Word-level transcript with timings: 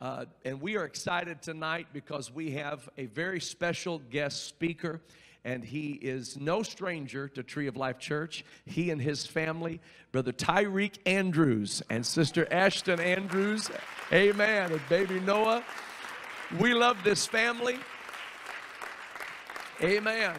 Uh, 0.00 0.24
and 0.46 0.62
we 0.62 0.78
are 0.78 0.84
excited 0.84 1.42
tonight 1.42 1.86
because 1.92 2.32
we 2.32 2.52
have 2.52 2.88
a 2.96 3.04
very 3.04 3.38
special 3.38 3.98
guest 4.10 4.46
speaker, 4.46 4.98
and 5.44 5.62
he 5.62 5.90
is 5.90 6.40
no 6.40 6.62
stranger 6.62 7.28
to 7.28 7.42
Tree 7.42 7.66
of 7.66 7.76
Life 7.76 7.98
Church. 7.98 8.42
He 8.64 8.90
and 8.90 9.00
his 9.00 9.26
family, 9.26 9.78
Brother 10.10 10.32
Tyreek 10.32 10.94
Andrews 11.04 11.82
and 11.90 12.04
Sister 12.04 12.50
Ashton 12.50 12.98
Andrews, 12.98 13.70
amen, 14.10 14.72
and 14.72 14.80
baby 14.88 15.20
Noah. 15.20 15.62
We 16.58 16.72
love 16.72 16.96
this 17.04 17.26
family. 17.26 17.78
Amen. 19.82 20.34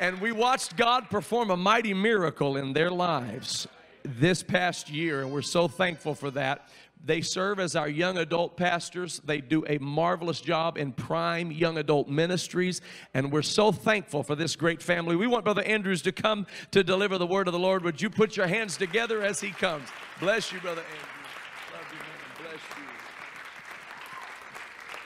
And 0.00 0.20
we 0.20 0.32
watched 0.32 0.76
God 0.76 1.08
perform 1.08 1.50
a 1.50 1.56
mighty 1.56 1.94
miracle 1.94 2.56
in 2.56 2.72
their 2.72 2.90
lives 2.90 3.68
this 4.04 4.42
past 4.42 4.90
year, 4.90 5.20
and 5.20 5.30
we're 5.30 5.42
so 5.42 5.68
thankful 5.68 6.14
for 6.14 6.32
that. 6.32 6.68
They 7.04 7.20
serve 7.20 7.58
as 7.58 7.74
our 7.74 7.88
young 7.88 8.16
adult 8.18 8.56
pastors. 8.56 9.20
They 9.24 9.40
do 9.40 9.64
a 9.66 9.78
marvelous 9.78 10.40
job 10.40 10.78
in 10.78 10.92
prime 10.92 11.50
young 11.50 11.78
adult 11.78 12.08
ministries, 12.08 12.80
and 13.12 13.32
we're 13.32 13.42
so 13.42 13.72
thankful 13.72 14.22
for 14.22 14.36
this 14.36 14.54
great 14.54 14.80
family. 14.80 15.16
We 15.16 15.26
want 15.26 15.44
Brother 15.44 15.62
Andrews 15.62 16.02
to 16.02 16.12
come 16.12 16.46
to 16.70 16.84
deliver 16.84 17.18
the 17.18 17.26
word 17.26 17.48
of 17.48 17.52
the 17.52 17.58
Lord. 17.58 17.82
Would 17.82 18.00
you 18.00 18.08
put 18.08 18.36
your 18.36 18.46
hands 18.46 18.76
together 18.76 19.20
as 19.20 19.40
he 19.40 19.50
comes? 19.50 19.88
Bless 20.20 20.52
you, 20.52 20.60
Brother 20.60 20.82
Andrews. 20.82 21.02
Love 21.72 21.86
you, 21.90 21.98
man. 21.98 22.50
Bless 22.52 22.62
you. 22.78 22.84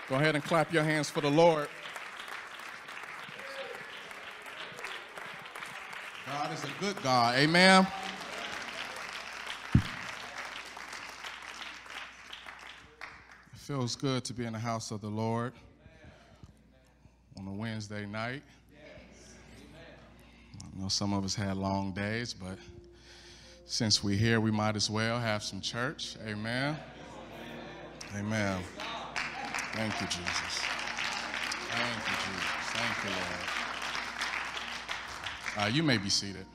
Go 0.09 0.15
ahead 0.17 0.35
and 0.35 0.45
clap 0.45 0.73
your 0.73 0.85
hands 0.85 1.09
for 1.09 1.23
the 1.23 1.31
Lord. 1.31 1.69
God 6.27 6.53
is 6.53 6.63
a 6.65 6.71
good 6.79 7.03
God. 7.03 7.37
Amen. 7.37 7.87
Feels 13.67 13.97
good 13.97 14.23
to 14.23 14.33
be 14.33 14.45
in 14.45 14.53
the 14.53 14.59
house 14.61 14.93
of 14.93 15.01
the 15.01 15.09
Lord 15.09 15.53
on 17.37 17.49
a 17.49 17.53
Wednesday 17.53 18.07
night. 18.07 18.45
I 20.63 20.81
know 20.81 20.87
some 20.87 21.13
of 21.13 21.25
us 21.25 21.35
had 21.35 21.57
long 21.57 21.91
days, 21.91 22.33
but 22.33 22.59
since 23.67 24.05
we're 24.05 24.17
here, 24.17 24.41
we 24.41 24.53
might 24.53 24.77
as 24.77 24.89
well 24.89 25.19
have 25.19 25.43
some 25.43 25.61
church. 25.61 26.15
Amen. 26.25 26.77
Amen. 28.17 28.63
Thank 29.73 30.01
you, 30.01 30.07
Jesus. 30.07 30.63
Thank 31.69 32.09
you, 32.09 32.15
Jesus. 32.25 32.45
Thank 32.71 33.05
you, 33.05 33.11
Lord. 35.57 35.67
Uh, 35.67 35.71
you 35.75 35.83
may 35.83 35.99
be 35.99 36.09
seated. 36.09 36.47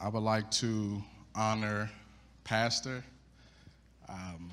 I 0.00 0.08
would 0.08 0.22
like 0.22 0.48
to 0.52 1.02
honor 1.34 1.90
Pastor. 2.44 3.04
Um, 4.08 4.50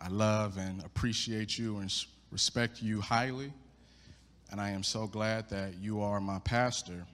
I 0.00 0.08
love 0.08 0.56
and 0.58 0.82
appreciate 0.84 1.58
you 1.58 1.78
and 1.78 1.92
respect 2.30 2.82
you 2.82 3.00
highly, 3.00 3.52
and 4.50 4.60
I 4.60 4.70
am 4.70 4.82
so 4.82 5.06
glad 5.06 5.48
that 5.50 5.74
you 5.80 6.00
are 6.00 6.20
my 6.20 6.38
pastor. 6.40 7.04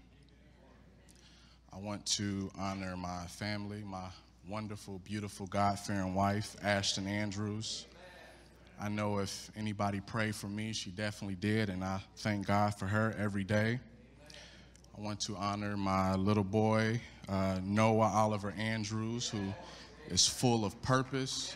I 1.73 1.79
want 1.79 2.07
to 2.07 2.51
honor 2.59 2.97
my 2.97 3.27
family, 3.27 3.83
my 3.85 4.07
wonderful, 4.49 5.01
beautiful, 5.05 5.47
God 5.47 5.79
fearing 5.79 6.15
wife, 6.15 6.57
Ashton 6.63 7.07
Andrews. 7.07 7.87
I 8.81 8.89
know 8.89 9.19
if 9.19 9.51
anybody 9.57 10.01
prayed 10.01 10.35
for 10.35 10.47
me, 10.47 10.73
she 10.73 10.91
definitely 10.91 11.35
did, 11.35 11.69
and 11.69 11.85
I 11.85 12.01
thank 12.17 12.47
God 12.47 12.75
for 12.79 12.87
her 12.87 13.15
every 13.19 13.45
day. 13.45 13.81
I 14.99 15.01
want 15.01 15.21
to 15.21 15.37
honor 15.37 15.77
my 15.77 16.17
little 16.17 16.43
boy, 16.43 17.01
uh, 17.29 17.61
Noah 17.63 18.11
Oliver 18.13 18.53
Andrews, 18.59 19.29
who 19.29 19.55
is 20.09 20.27
full 20.27 20.65
of 20.65 20.81
purpose 20.83 21.55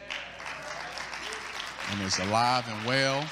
and 1.90 2.00
is 2.02 2.20
alive 2.20 2.64
and 2.68 2.86
well 2.86 3.28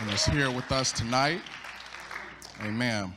and 0.00 0.10
is 0.10 0.24
here 0.24 0.50
with 0.50 0.72
us 0.72 0.92
tonight. 0.92 1.42
Amen. 2.62 3.12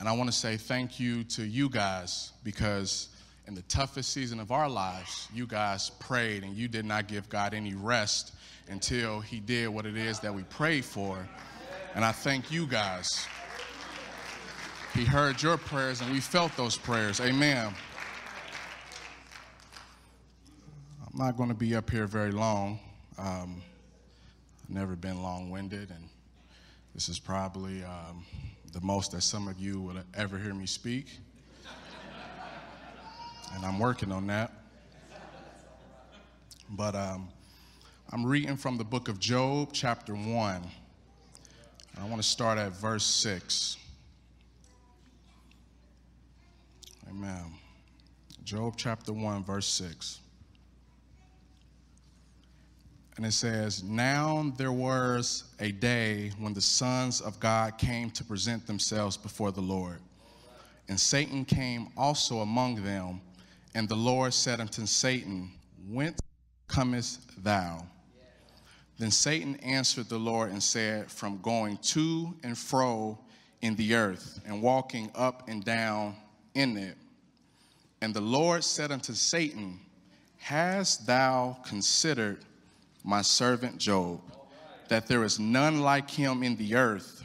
And 0.00 0.08
I 0.08 0.12
want 0.12 0.30
to 0.30 0.36
say 0.36 0.56
thank 0.56 0.98
you 0.98 1.22
to 1.24 1.44
you 1.44 1.68
guys 1.68 2.32
because 2.44 3.10
in 3.46 3.54
the 3.54 3.62
toughest 3.62 4.14
season 4.14 4.40
of 4.40 4.50
our 4.50 4.68
lives, 4.68 5.28
you 5.34 5.46
guys 5.46 5.90
prayed 6.00 6.42
and 6.42 6.56
you 6.56 6.68
did 6.68 6.86
not 6.86 7.06
give 7.06 7.28
God 7.28 7.52
any 7.52 7.74
rest 7.74 8.32
until 8.70 9.20
He 9.20 9.40
did 9.40 9.68
what 9.68 9.84
it 9.84 9.98
is 9.98 10.20
that 10.20 10.34
we 10.34 10.42
prayed 10.44 10.86
for. 10.86 11.28
And 11.94 12.02
I 12.02 12.12
thank 12.12 12.50
you 12.50 12.66
guys. 12.66 13.26
He 14.94 15.06
heard 15.06 15.42
your 15.42 15.56
prayers 15.56 16.02
and 16.02 16.12
we 16.12 16.20
felt 16.20 16.54
those 16.54 16.76
prayers. 16.76 17.18
Amen. 17.18 17.72
I'm 21.00 21.18
not 21.18 21.38
going 21.38 21.48
to 21.48 21.54
be 21.54 21.74
up 21.74 21.88
here 21.88 22.06
very 22.06 22.30
long. 22.30 22.78
Um, 23.16 23.62
I've 24.62 24.70
never 24.70 24.94
been 24.94 25.22
long 25.22 25.50
winded, 25.50 25.90
and 25.90 26.08
this 26.94 27.08
is 27.08 27.18
probably 27.18 27.82
um, 27.82 28.26
the 28.72 28.82
most 28.82 29.12
that 29.12 29.22
some 29.22 29.48
of 29.48 29.58
you 29.58 29.80
will 29.80 29.96
ever 30.14 30.36
hear 30.36 30.52
me 30.52 30.66
speak. 30.66 31.06
and 33.54 33.64
I'm 33.64 33.78
working 33.78 34.12
on 34.12 34.26
that. 34.26 34.52
But 36.68 36.94
um, 36.94 37.30
I'm 38.10 38.26
reading 38.26 38.58
from 38.58 38.76
the 38.76 38.84
book 38.84 39.08
of 39.08 39.18
Job, 39.18 39.70
chapter 39.72 40.14
1. 40.14 40.62
I 41.98 42.04
want 42.04 42.16
to 42.16 42.28
start 42.28 42.58
at 42.58 42.72
verse 42.72 43.04
6. 43.04 43.78
Amen. 47.14 47.52
Job 48.42 48.72
chapter 48.78 49.12
1, 49.12 49.44
verse 49.44 49.66
6. 49.66 50.20
And 53.16 53.26
it 53.26 53.32
says, 53.32 53.82
Now 53.82 54.50
there 54.56 54.72
was 54.72 55.44
a 55.60 55.72
day 55.72 56.32
when 56.38 56.54
the 56.54 56.62
sons 56.62 57.20
of 57.20 57.38
God 57.38 57.76
came 57.76 58.08
to 58.12 58.24
present 58.24 58.66
themselves 58.66 59.18
before 59.18 59.52
the 59.52 59.60
Lord. 59.60 59.98
And 60.88 60.98
Satan 60.98 61.44
came 61.44 61.88
also 61.98 62.38
among 62.38 62.82
them. 62.82 63.20
And 63.74 63.86
the 63.90 63.94
Lord 63.94 64.32
said 64.32 64.58
unto 64.60 64.86
Satan, 64.86 65.50
Whence 65.90 66.18
comest 66.66 67.44
thou? 67.44 67.86
Then 68.98 69.10
Satan 69.10 69.56
answered 69.56 70.08
the 70.08 70.18
Lord 70.18 70.50
and 70.50 70.62
said, 70.62 71.10
From 71.10 71.42
going 71.42 71.76
to 71.78 72.34
and 72.42 72.56
fro 72.56 73.18
in 73.60 73.76
the 73.76 73.96
earth, 73.96 74.40
and 74.46 74.62
walking 74.62 75.10
up 75.14 75.46
and 75.48 75.62
down 75.62 76.16
in 76.54 76.78
it. 76.78 76.96
And 78.02 78.12
the 78.12 78.20
Lord 78.20 78.64
said 78.64 78.90
unto 78.90 79.14
Satan, 79.14 79.78
Hast 80.38 81.06
thou 81.06 81.56
considered 81.64 82.44
my 83.04 83.22
servant 83.22 83.78
Job, 83.78 84.20
that 84.88 85.06
there 85.06 85.22
is 85.22 85.38
none 85.38 85.80
like 85.80 86.10
him 86.10 86.42
in 86.42 86.56
the 86.56 86.74
earth, 86.74 87.24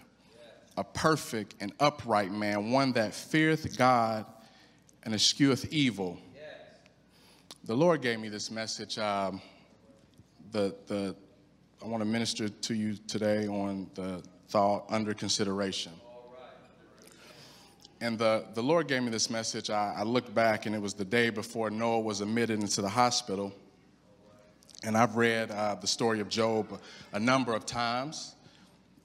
a 0.77 0.83
perfect 0.83 1.55
and 1.59 1.73
upright 1.79 2.31
man, 2.31 2.69
one 2.69 2.91
that 2.91 3.15
feareth 3.15 3.75
God 3.75 4.27
and 5.01 5.15
escheweth 5.15 5.65
evil. 5.73 6.19
The 7.63 7.75
Lord 7.75 8.03
gave 8.03 8.19
me 8.19 8.29
this 8.29 8.51
message. 8.51 8.99
Um, 8.99 9.41
the, 10.51 10.75
the, 10.85 11.15
I 11.83 11.87
want 11.87 12.01
to 12.01 12.07
minister 12.07 12.49
to 12.49 12.75
you 12.75 12.95
today 13.07 13.47
on 13.47 13.89
the 13.95 14.23
thought 14.47 14.85
under 14.89 15.15
consideration. 15.15 15.91
And 17.99 18.19
the, 18.19 18.45
the 18.53 18.61
Lord 18.61 18.87
gave 18.87 19.01
me 19.01 19.09
this 19.09 19.29
message. 19.29 19.71
I, 19.71 19.95
I 19.97 20.03
looked 20.03 20.33
back, 20.33 20.67
and 20.67 20.75
it 20.75 20.81
was 20.81 20.93
the 20.93 21.05
day 21.05 21.31
before 21.31 21.71
Noah 21.71 21.99
was 21.99 22.21
admitted 22.21 22.59
into 22.59 22.81
the 22.81 22.89
hospital. 22.89 23.51
And 24.83 24.95
I've 24.95 25.15
read 25.15 25.49
uh, 25.49 25.75
the 25.75 25.87
story 25.87 26.19
of 26.19 26.29
Job 26.29 26.79
a 27.11 27.19
number 27.19 27.55
of 27.55 27.65
times. 27.65 28.35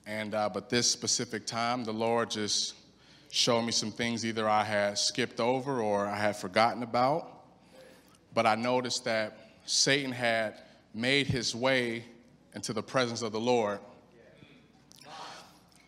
And, 0.06 0.34
uh, 0.34 0.50
but 0.52 0.69
this 0.69 0.91
specific 0.91 1.47
time, 1.47 1.84
the 1.84 1.92
Lord 1.92 2.31
just 2.31 2.75
showed 3.31 3.62
me 3.62 3.72
some 3.72 3.91
things 3.91 4.26
either 4.26 4.47
I 4.47 4.62
had 4.62 4.98
skipped 4.98 5.41
over 5.41 5.81
or 5.81 6.06
I 6.06 6.16
had 6.16 6.36
forgotten 6.36 6.82
about. 6.82 7.31
But 8.34 8.46
I 8.46 8.56
noticed 8.56 9.06
that 9.06 9.38
Satan 9.64 10.12
had 10.12 10.55
made 10.93 11.26
his 11.26 11.55
way 11.55 12.05
into 12.55 12.75
the 12.75 12.82
presence 12.82 13.22
of 13.22 13.32
the 13.32 13.40
Lord. 13.40 13.78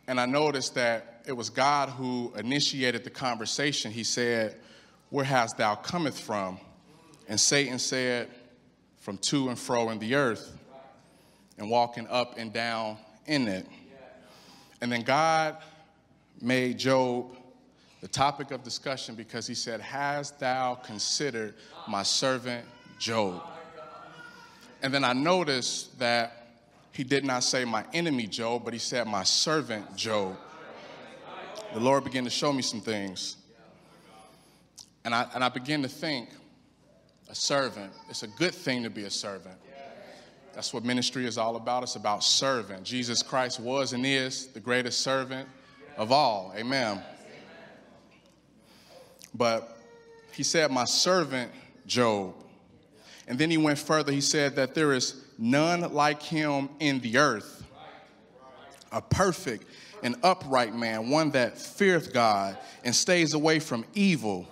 And 0.06 0.19
I 0.19 0.25
noticed 0.25 0.75
that 0.76 1.13
it 1.26 1.32
was 1.32 1.50
God 1.50 1.91
who 1.91 2.32
initiated 2.37 3.05
the 3.05 3.11
conversation. 3.11 3.91
He 3.91 4.05
said, 4.05 4.56
Where 5.11 5.25
hast 5.25 5.56
thou 5.56 5.75
cometh 5.75 6.19
from? 6.19 6.59
And 7.29 7.41
Satan 7.41 7.79
said, 7.79 8.29
From 8.99 9.19
to 9.19 9.49
and 9.49 9.59
fro 9.59 9.91
in 9.91 9.99
the 9.99 10.15
earth, 10.15 10.56
and 11.59 11.71
walking 11.71 12.06
up 12.09 12.37
and 12.37 12.53
down 12.53 12.99
in 13.26 13.49
it. 13.49 13.67
And 14.81 14.93
then 14.93 15.03
God 15.03 15.56
made 16.41 16.79
Job 16.79 17.37
the 18.00 18.09
topic 18.09 18.50
of 18.50 18.62
discussion 18.62 19.15
because 19.15 19.47
he 19.47 19.55
said, 19.55 19.81
Hast 19.81 20.38
thou 20.41 20.75
considered 20.75 21.55
my 21.88 22.03
servant 22.03 22.67
Job? 22.99 23.43
And 24.82 24.93
then 24.93 25.05
I 25.05 25.15
noticed 25.15 25.99
that 25.99 26.49
he 26.93 27.03
did 27.03 27.25
not 27.25 27.43
say 27.44 27.65
my 27.65 27.85
enemy 27.94 28.26
Job, 28.26 28.62
but 28.65 28.75
he 28.75 28.79
said 28.79 29.06
my 29.06 29.25
servant 29.25 29.97
Job. 29.97 30.37
The 31.75 31.81
Lord 31.81 32.05
began 32.05 32.23
to 32.23 32.31
show 32.31 32.53
me 32.53 32.62
some 32.62 32.81
things. 32.81 33.35
And 35.05 35.12
I, 35.12 35.26
and 35.35 35.43
I 35.43 35.49
began 35.49 35.82
to 35.82 35.88
think, 35.88 36.29
a 37.29 37.35
servant, 37.35 37.93
it's 38.09 38.23
a 38.23 38.29
good 38.29 38.55
thing 38.55 38.85
to 38.85 38.91
be 38.91 39.05
a 39.05 39.11
servant. 39.11 39.56
That's 40.55 40.73
what 40.73 40.85
ministry 40.85 41.26
is 41.26 41.37
all 41.37 41.56
about. 41.56 41.82
It's 41.82 41.97
about 41.97 42.23
serving. 42.23 42.85
Jesus 42.85 43.25
Christ 43.25 43.59
was 43.59 43.93
and 43.93 44.06
is 44.06 44.47
the 44.49 44.61
greatest 44.61 45.00
servant 45.00 45.49
of 45.97 46.12
all. 46.12 46.55
Amen. 46.56 47.03
But 49.35 49.76
he 50.32 50.44
said, 50.44 50.71
My 50.71 50.85
servant 50.85 51.50
Job. 51.88 52.35
And 53.26 53.37
then 53.37 53.50
he 53.50 53.56
went 53.56 53.81
further. 53.81 54.12
He 54.12 54.21
said 54.21 54.55
that 54.55 54.76
there 54.76 54.93
is 54.93 55.25
none 55.38 55.93
like 55.93 56.23
him 56.23 56.69
in 56.79 57.00
the 57.00 57.19
earth, 57.19 57.65
a 58.93 59.03
perfect 59.03 59.65
and 60.04 60.14
upright 60.22 60.74
man, 60.74 61.08
one 61.08 61.30
that 61.30 61.58
feareth 61.58 62.12
God 62.12 62.56
and 62.84 62.94
stays 62.94 63.34
away 63.34 63.58
from 63.58 63.84
evil. 63.94 64.46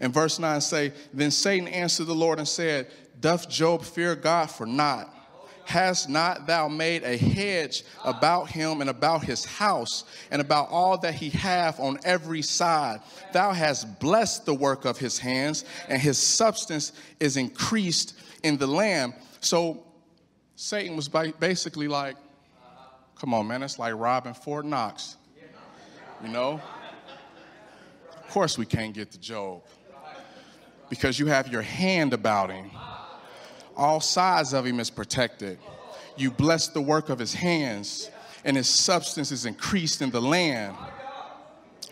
And 0.00 0.14
verse 0.14 0.38
9 0.38 0.60
say, 0.62 0.92
Then 1.12 1.30
Satan 1.30 1.68
answered 1.68 2.06
the 2.06 2.14
Lord 2.14 2.38
and 2.38 2.48
said, 2.48 2.86
Doth 3.20 3.48
Job 3.50 3.82
fear 3.82 4.14
God 4.14 4.50
for 4.50 4.64
naught? 4.64 5.12
Hast 5.64 6.08
not 6.08 6.46
thou 6.46 6.68
made 6.68 7.02
a 7.02 7.16
hedge 7.16 7.82
about 8.04 8.48
him 8.48 8.80
and 8.80 8.88
about 8.88 9.24
his 9.24 9.44
house 9.44 10.04
and 10.30 10.40
about 10.40 10.68
all 10.70 10.96
that 10.98 11.14
he 11.14 11.28
hath 11.28 11.80
on 11.80 11.98
every 12.04 12.40
side? 12.40 13.00
Thou 13.32 13.52
hast 13.52 13.98
blessed 13.98 14.46
the 14.46 14.54
work 14.54 14.84
of 14.84 14.96
his 14.96 15.18
hands, 15.18 15.64
and 15.88 16.00
his 16.00 16.18
substance 16.18 16.92
is 17.18 17.36
increased 17.36 18.16
in 18.44 18.58
the 18.58 18.68
land. 18.68 19.14
So 19.40 19.82
Satan 20.54 20.94
was 20.94 21.08
basically 21.08 21.88
like, 21.88 22.16
come 23.18 23.34
on, 23.34 23.46
man, 23.46 23.62
it's 23.62 23.78
like 23.78 23.94
robbing 23.94 24.34
Fort 24.34 24.64
Knox. 24.64 25.16
You 26.22 26.28
know? 26.28 26.60
Of 28.10 28.28
course, 28.30 28.58
we 28.58 28.66
can't 28.66 28.94
get 28.94 29.10
to 29.12 29.20
Job 29.20 29.62
because 30.88 31.18
you 31.18 31.26
have 31.26 31.48
your 31.48 31.62
hand 31.62 32.12
about 32.12 32.50
him. 32.50 32.70
All 33.76 34.00
sides 34.00 34.52
of 34.52 34.64
him 34.64 34.80
is 34.80 34.90
protected. 34.90 35.58
You 36.16 36.30
bless 36.30 36.68
the 36.68 36.80
work 36.80 37.08
of 37.08 37.18
his 37.18 37.34
hands, 37.34 38.10
and 38.44 38.56
his 38.56 38.68
substance 38.68 39.32
is 39.32 39.44
increased 39.44 40.00
in 40.00 40.10
the 40.10 40.20
land. 40.20 40.76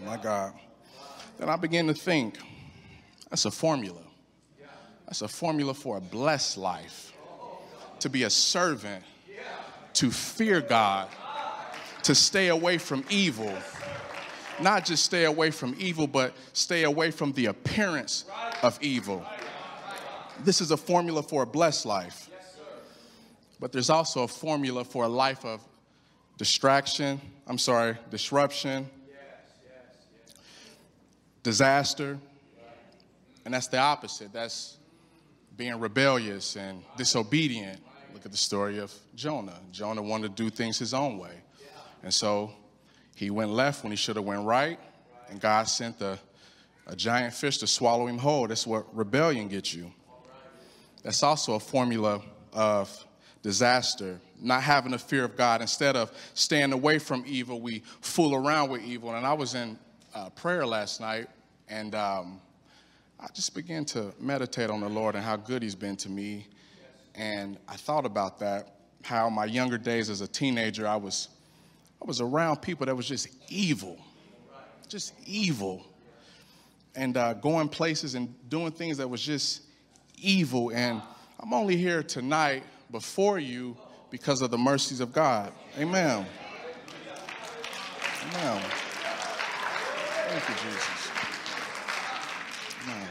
My 0.05 0.17
God. 0.17 0.55
Then 1.38 1.49
I 1.49 1.56
began 1.56 1.87
to 1.88 1.94
think 1.94 2.38
that's 3.29 3.44
a 3.44 3.50
formula. 3.50 4.00
That's 5.06 5.23
a 5.23 5.29
formula 5.29 5.75
for 5.75 5.99
a 5.99 6.00
blessed 6.00 6.56
life. 6.56 7.12
To 8.00 8.09
be 8.09 8.25
a 8.25 8.31
servant, 8.31 9.05
to 9.94 10.11
fear 10.11 10.61
God, 10.61 11.08
to 12.02 12.14
stay 12.14 12.49
away 12.49 12.79
from 12.79 13.05
evil. 13.11 13.52
Not 14.61 14.85
just 14.85 15.05
stay 15.05 15.25
away 15.25 15.50
from 15.50 15.75
evil, 15.79 16.06
but 16.06 16.35
stay 16.52 16.85
away 16.85 17.11
from 17.11 17.32
the 17.32 17.46
appearance 17.46 18.25
of 18.62 18.79
evil. 18.82 19.25
This 20.44 20.61
is 20.61 20.70
a 20.70 20.76
formula 20.76 21.23
for 21.23 21.43
a 21.43 21.46
blessed 21.46 21.87
life. 21.87 22.31
But 23.61 23.73
there's 23.73 23.91
also 23.91 24.25
a 24.25 24.29
formula 24.29 24.85
for 24.85 25.05
a 25.05 25.08
life 25.08 25.44
of 25.44 25.61
distraction, 26.37 27.20
I'm 27.46 27.58
sorry, 27.58 27.96
disruption, 28.11 28.88
disaster. 31.43 32.19
And 33.44 33.55
that's 33.55 33.69
the 33.69 33.79
opposite. 33.79 34.32
That's 34.32 34.76
being 35.56 35.79
rebellious 35.79 36.56
and 36.56 36.82
disobedient. 36.96 37.81
At 38.25 38.31
the 38.31 38.38
story 38.38 38.79
of 38.79 38.93
Jonah. 39.15 39.59
Jonah 39.71 40.03
wanted 40.03 40.35
to 40.35 40.43
do 40.43 40.49
things 40.49 40.79
his 40.79 40.94
own 40.94 41.19
way. 41.19 41.43
And 42.03 42.12
so 42.12 42.53
he 43.15 43.31
went 43.31 43.50
left 43.50 43.85
when 43.85 43.93
he 43.93 43.97
should 43.97 44.17
have 44.17 44.25
went 44.25 44.44
right, 44.44 44.79
and 45.29 45.41
God 45.41 45.69
sent 45.69 46.00
a, 46.00 46.19
a 46.87 46.97
giant 46.97 47.35
fish 47.35 47.59
to 47.59 47.67
swallow 47.67 48.06
him 48.06 48.19
whole. 48.19 48.47
That's 48.47 48.67
what 48.67 48.94
rebellion 48.97 49.49
gets 49.49 49.75
you. 49.75 49.93
That's 51.03 51.23
also 51.23 51.55
a 51.55 51.61
formula 51.61 52.23
of 52.55 53.06
disaster, 53.43 54.19
not 54.41 54.62
having 54.62 54.94
a 54.94 54.99
fear 54.99 55.25
of 55.25 55.37
God. 55.37 55.61
Instead 55.61 55.94
of 55.94 56.11
staying 56.32 56.73
away 56.73 56.99
from 56.99 57.25
evil, 57.27 57.61
we 57.61 57.81
fool 58.00 58.35
around 58.35 58.70
with 58.70 58.82
evil. 58.82 59.15
And 59.15 59.27
I 59.27 59.35
was 59.35 59.55
in 59.55 59.79
uh, 60.15 60.31
prayer 60.31 60.67
last 60.67 60.99
night, 60.99 61.29
and 61.69 61.94
um, 61.94 62.41
I 63.20 63.27
just 63.35 63.55
began 63.55 63.85
to 63.87 64.15
meditate 64.19 64.70
on 64.70 64.81
the 64.81 64.88
Lord 64.88 65.15
and 65.15 65.23
how 65.23 65.37
good 65.37 65.62
He's 65.62 65.75
been 65.75 65.97
to 65.97 66.09
me. 66.09 66.47
And 67.15 67.59
I 67.69 67.77
thought 67.77 68.05
about 68.05 68.41
that, 68.41 68.77
how 69.03 69.29
my 69.31 69.45
younger 69.45 69.79
days 69.79 70.11
as 70.11 70.21
a 70.21 70.27
teenager, 70.27 70.87
I 70.87 70.97
was, 70.97 71.29
I 72.03 72.07
was 72.07 72.21
around 72.21 72.63
people 72.63 72.87
that 72.87 72.97
was 72.97 73.07
just 73.07 73.29
evil, 73.49 73.99
just 74.89 75.15
evil, 75.27 75.87
and 76.97 77.17
uh, 77.17 77.35
going 77.35 77.69
places 77.69 78.15
and 78.15 78.35
doing 78.49 78.73
things 78.73 78.97
that 78.99 79.09
was 79.09 79.23
just 79.23 79.63
evil. 80.19 80.71
And 80.71 81.01
I'm 81.41 81.53
only 81.53 81.77
here 81.77 82.03
tonight 82.03 82.65
before 82.91 83.39
you 83.39 83.77
because 84.11 84.43
of 84.43 84.51
the 84.51 84.59
mercies 84.59 85.01
of 85.01 85.13
God. 85.13 85.53
Amen. 85.79 86.27
Amen. 88.23 88.63
Thank 90.29 90.49
you, 90.49 90.55
Jesus. 90.55 91.11
Amen. 92.85 93.09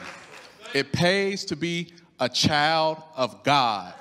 It 0.74 0.92
pays 0.92 1.46
to 1.46 1.56
be 1.56 1.94
a 2.24 2.30
child 2.30 3.04
of 3.18 3.44
God. 3.44 3.94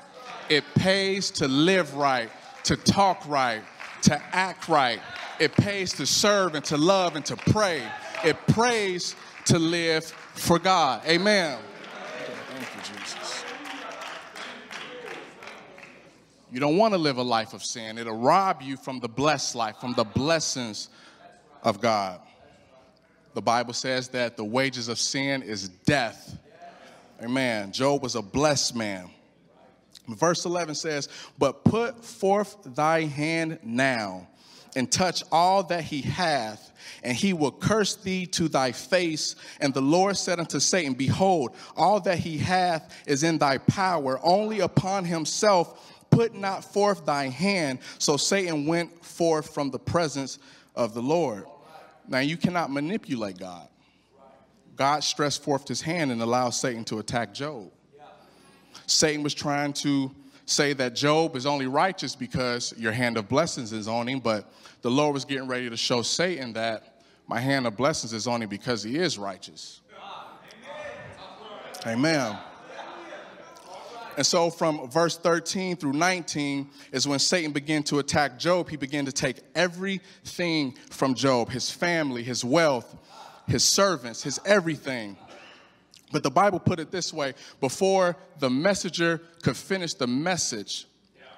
It 0.49 0.63
pays 0.77 1.29
to 1.33 1.49
live 1.49 1.95
right, 1.97 2.31
to 2.65 2.77
talk 2.77 3.27
right, 3.27 3.63
to 4.03 4.23
act 4.33 4.69
right. 4.69 5.01
It 5.41 5.53
pays 5.53 5.93
to 5.95 6.07
serve 6.07 6.55
and 6.55 6.65
to 6.67 6.77
love 6.77 7.17
and 7.17 7.27
to 7.27 7.37
pray. 7.37 7.83
It 8.25 8.37
prays 8.47 9.17
to 9.47 9.59
live 9.59 10.05
for 10.05 10.61
God. 10.61 11.03
Amen. 11.05 11.59
You 16.53 16.61
don't 16.61 16.77
want 16.77 16.95
to 16.95 16.99
live 16.99 17.17
a 17.17 17.23
life 17.23 17.55
of 17.55 17.65
sin. 17.65 17.99
It'll 17.99 18.17
rob 18.17 18.63
you 18.63 18.77
from 18.77 19.01
the 19.01 19.09
blessed 19.09 19.57
life, 19.57 19.79
from 19.79 19.95
the 19.95 20.05
blessings 20.05 20.91
of 21.65 21.81
God. 21.81 22.21
The 23.35 23.43
Bible 23.43 23.73
says 23.73 24.09
that 24.09 24.37
the 24.37 24.45
wages 24.45 24.87
of 24.87 25.01
sin 25.01 25.43
is 25.43 25.71
death. 25.71 26.39
Amen. 27.23 27.73
Job 27.73 28.03
was 28.03 28.15
a 28.15 28.23
blessed 28.23 28.75
man. 28.75 29.11
Verse 30.09 30.45
11 30.45 30.75
says, 30.75 31.09
But 31.39 31.65
put 31.65 32.05
forth 32.05 32.57
thy 32.75 33.03
hand 33.03 33.59
now 33.63 34.29
and 34.75 34.91
touch 34.91 35.23
all 35.31 35.63
that 35.65 35.85
he 35.85 36.01
hath, 36.01 36.73
and 37.05 37.17
he 37.17 37.33
will 37.35 37.53
curse 37.53 37.95
thee 37.95 38.27
to 38.27 38.49
thy 38.49 38.73
face. 38.73 39.37
And 39.61 39.73
the 39.73 39.83
Lord 39.83 40.17
said 40.17 40.41
unto 40.41 40.59
Satan, 40.59 40.95
Behold, 40.95 41.55
all 41.77 42.01
that 42.01 42.19
he 42.19 42.39
hath 42.39 42.93
is 43.07 43.23
in 43.23 43.39
thy 43.39 43.59
power, 43.59 44.19
only 44.23 44.61
upon 44.61 45.05
himself 45.05 45.79
Put 46.13 46.35
not 46.35 46.63
forth 46.63 47.07
thy 47.07 47.29
hand. 47.29 47.79
So 47.99 48.19
Satan 48.19 48.67
went 48.67 49.03
forth 49.03 49.53
from 49.55 49.71
the 49.71 49.79
presence 49.79 50.39
of 50.77 50.93
the 50.93 51.01
Lord. 51.01 51.47
Now, 52.07 52.19
you 52.19 52.37
cannot 52.37 52.71
manipulate 52.71 53.39
God. 53.39 53.67
God 54.77 55.05
stretched 55.05 55.43
forth 55.43 55.69
his 55.69 55.81
hand 55.81 56.11
and 56.11 56.23
allowed 56.23 56.51
Satan 56.51 56.85
to 56.87 56.99
attack 56.99 57.35
Job. 57.35 57.71
Satan 58.87 59.23
was 59.23 59.35
trying 59.35 59.73
to 59.75 60.11
say 60.47 60.73
that 60.73 60.95
Job 60.95 61.37
is 61.37 61.47
only 61.47 61.67
righteous 61.67 62.17
because 62.17 62.75
your 62.77 62.93
hand 62.93 63.17
of 63.17 63.29
blessings 63.29 63.73
is 63.73 63.89
on 63.89 64.09
him, 64.09 64.21
but 64.21 64.53
the 64.83 64.91
Lord 64.91 65.15
was 65.15 65.25
getting 65.25 65.47
ready 65.47 65.71
to 65.71 65.77
show 65.77 66.03
Satan 66.03 66.53
that 66.55 67.03
my 67.29 67.41
hand 67.41 67.67
of 67.67 67.77
blessings 67.77 68.13
is 68.13 68.27
on 68.27 68.43
him 68.43 68.49
because 68.49 68.83
he 68.83 68.97
is 68.97 69.19
righteous. 69.19 69.81
Amen. 71.87 72.37
And 74.17 74.27
so 74.27 74.51
from 74.51 74.91
verse 74.91 75.17
13 75.17 75.77
through 75.77 75.95
19 75.95 76.69
is 76.93 77.09
when 77.09 77.19
Satan 77.19 77.51
began 77.51 77.83
to 77.85 77.99
attack 77.99 78.39
Job. 78.39 78.69
He 78.69 78.77
began 78.77 79.07
to 79.07 79.13
take 79.13 79.39
everything 79.55 80.77
from 80.91 81.15
Job 81.15 81.49
his 81.49 81.71
family, 81.71 82.23
his 82.23 82.45
wealth, 82.45 82.95
his 83.47 83.65
servants, 83.65 84.23
his 84.23 84.41
everything. 84.45 85.17
But 86.11 86.23
the 86.23 86.31
Bible 86.31 86.61
put 86.61 86.79
it 86.79 86.91
this 86.91 87.13
way 87.13 87.35
before 87.61 88.17
the 88.39 88.51
messenger 88.51 89.21
could 89.43 89.57
finish 89.57 89.95
the 89.95 90.07
message, 90.07 90.87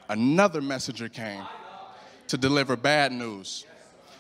another 0.08 0.61
messenger 0.61 1.08
came 1.08 1.44
to 2.28 2.37
deliver 2.37 2.76
bad 2.76 3.12
news. 3.12 3.64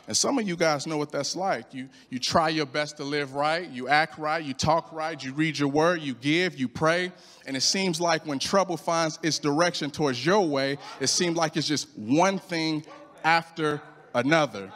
And 0.06 0.14
some 0.14 0.38
of 0.38 0.46
you 0.46 0.54
guys 0.54 0.86
know 0.86 0.98
what 0.98 1.10
that's 1.10 1.34
like. 1.34 1.72
You, 1.72 1.88
you 2.10 2.18
try 2.18 2.50
your 2.50 2.66
best 2.66 2.98
to 2.98 3.04
live 3.04 3.34
right, 3.34 3.68
you 3.70 3.88
act 3.88 4.18
right, 4.18 4.44
you 4.44 4.52
talk 4.52 4.92
right, 4.92 5.22
you 5.22 5.32
read 5.32 5.58
your 5.58 5.70
word, 5.70 6.02
you 6.02 6.14
give, 6.14 6.58
you 6.58 6.68
pray. 6.68 7.10
And 7.46 7.56
it 7.56 7.62
seems 7.62 8.02
like 8.02 8.26
when 8.26 8.38
trouble 8.38 8.76
finds 8.76 9.18
its 9.22 9.38
direction 9.38 9.90
towards 9.90 10.24
your 10.24 10.46
way, 10.46 10.76
it 11.00 11.06
seems 11.06 11.36
like 11.36 11.56
it's 11.56 11.66
just 11.66 11.88
one 11.96 12.38
thing 12.38 12.84
after 13.24 13.80
another. 14.14 14.70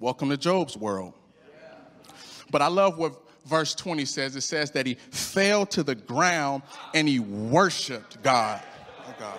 Welcome 0.00 0.30
to 0.30 0.38
Job's 0.38 0.76
world. 0.76 1.12
But 2.50 2.62
I 2.62 2.68
love 2.68 2.98
what 2.98 3.14
verse 3.46 3.74
20 3.74 4.04
says. 4.04 4.36
It 4.36 4.42
says 4.42 4.70
that 4.72 4.86
he 4.86 4.94
fell 4.94 5.66
to 5.66 5.82
the 5.82 5.94
ground 5.94 6.62
and 6.94 7.08
he 7.08 7.18
worshiped 7.18 8.22
God. 8.22 8.62
Oh 9.06 9.14
God. 9.18 9.38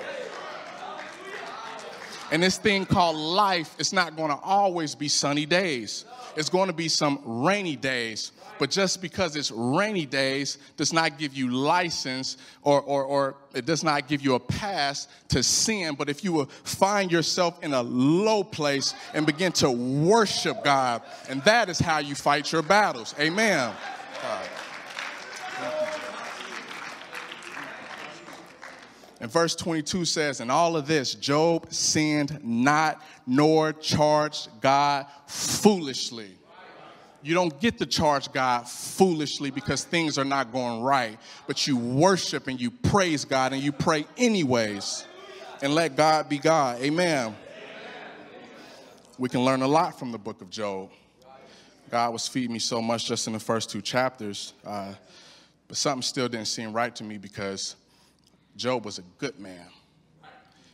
And 2.31 2.43
this 2.43 2.57
thing 2.57 2.85
called 2.85 3.15
life 3.15 3.75
is 3.79 3.91
not 3.91 4.15
going 4.15 4.29
to 4.29 4.37
always 4.37 4.93
be 4.95 5.07
sunny 5.07 5.45
days. 5.45 6.05
It's 6.35 6.49
going 6.49 6.67
to 6.67 6.73
be 6.73 6.87
some 6.87 7.19
rainy 7.25 7.75
days. 7.75 8.31
But 8.59 8.69
just 8.69 9.01
because 9.01 9.35
it's 9.37 9.51
rainy 9.51 10.05
days 10.05 10.57
does 10.75 10.91
not 10.91 11.17
give 11.17 11.33
you 11.33 11.49
license 11.49 12.37
or, 12.61 12.81
or, 12.81 13.03
or 13.03 13.35
it 13.55 13.65
does 13.65 13.83
not 13.83 14.07
give 14.07 14.21
you 14.21 14.35
a 14.35 14.39
pass 14.39 15.07
to 15.29 15.41
sin. 15.41 15.95
But 15.95 16.09
if 16.09 16.23
you 16.23 16.33
will 16.33 16.47
find 16.63 17.11
yourself 17.11 17.63
in 17.63 17.73
a 17.73 17.81
low 17.81 18.43
place 18.43 18.93
and 19.13 19.25
begin 19.25 19.53
to 19.53 19.71
worship 19.71 20.63
God, 20.63 21.01
and 21.29 21.41
that 21.45 21.69
is 21.69 21.79
how 21.79 21.99
you 21.99 22.15
fight 22.15 22.51
your 22.51 22.61
battles. 22.61 23.15
Amen. 23.17 23.73
And 29.19 29.29
verse 29.29 29.55
22 29.55 30.05
says, 30.05 30.39
In 30.39 30.49
all 30.49 30.77
of 30.77 30.87
this, 30.87 31.13
Job 31.13 31.73
sinned 31.73 32.39
not 32.43 33.03
nor 33.27 33.73
charged 33.73 34.49
God 34.61 35.07
foolishly. 35.27 36.35
You 37.21 37.33
don't 37.33 37.59
get 37.59 37.77
to 37.79 37.85
charge 37.85 38.31
God 38.31 38.67
foolishly 38.67 39.51
because 39.51 39.83
things 39.83 40.17
are 40.17 40.23
not 40.23 40.53
going 40.53 40.81
right, 40.81 41.19
but 41.47 41.67
you 41.67 41.75
worship 41.75 42.47
and 42.47 42.59
you 42.59 42.71
praise 42.71 43.25
God 43.25 43.51
and 43.51 43.61
you 43.61 43.73
pray 43.73 44.05
anyways 44.17 45.05
and 45.61 45.75
let 45.75 45.97
God 45.97 46.29
be 46.29 46.37
God. 46.37 46.81
Amen. 46.81 47.35
We 49.17 49.27
can 49.27 49.43
learn 49.43 49.63
a 49.63 49.67
lot 49.67 49.99
from 49.99 50.13
the 50.13 50.17
book 50.17 50.41
of 50.41 50.49
Job. 50.49 50.91
God 51.89 52.13
was 52.13 52.25
feeding 52.25 52.53
me 52.53 52.59
so 52.59 52.81
much 52.81 53.05
just 53.05 53.27
in 53.27 53.33
the 53.33 53.39
first 53.39 53.69
two 53.69 53.81
chapters, 53.81 54.53
uh, 54.65 54.93
but 55.67 55.75
something 55.75 56.03
still 56.03 56.29
didn't 56.29 56.47
seem 56.47 56.71
right 56.71 56.95
to 56.95 57.03
me 57.03 57.17
because 57.17 57.75
Job 58.59 58.83
was 58.83 58.99
a 58.99 59.03
good 59.17 59.39
man. 59.39 59.65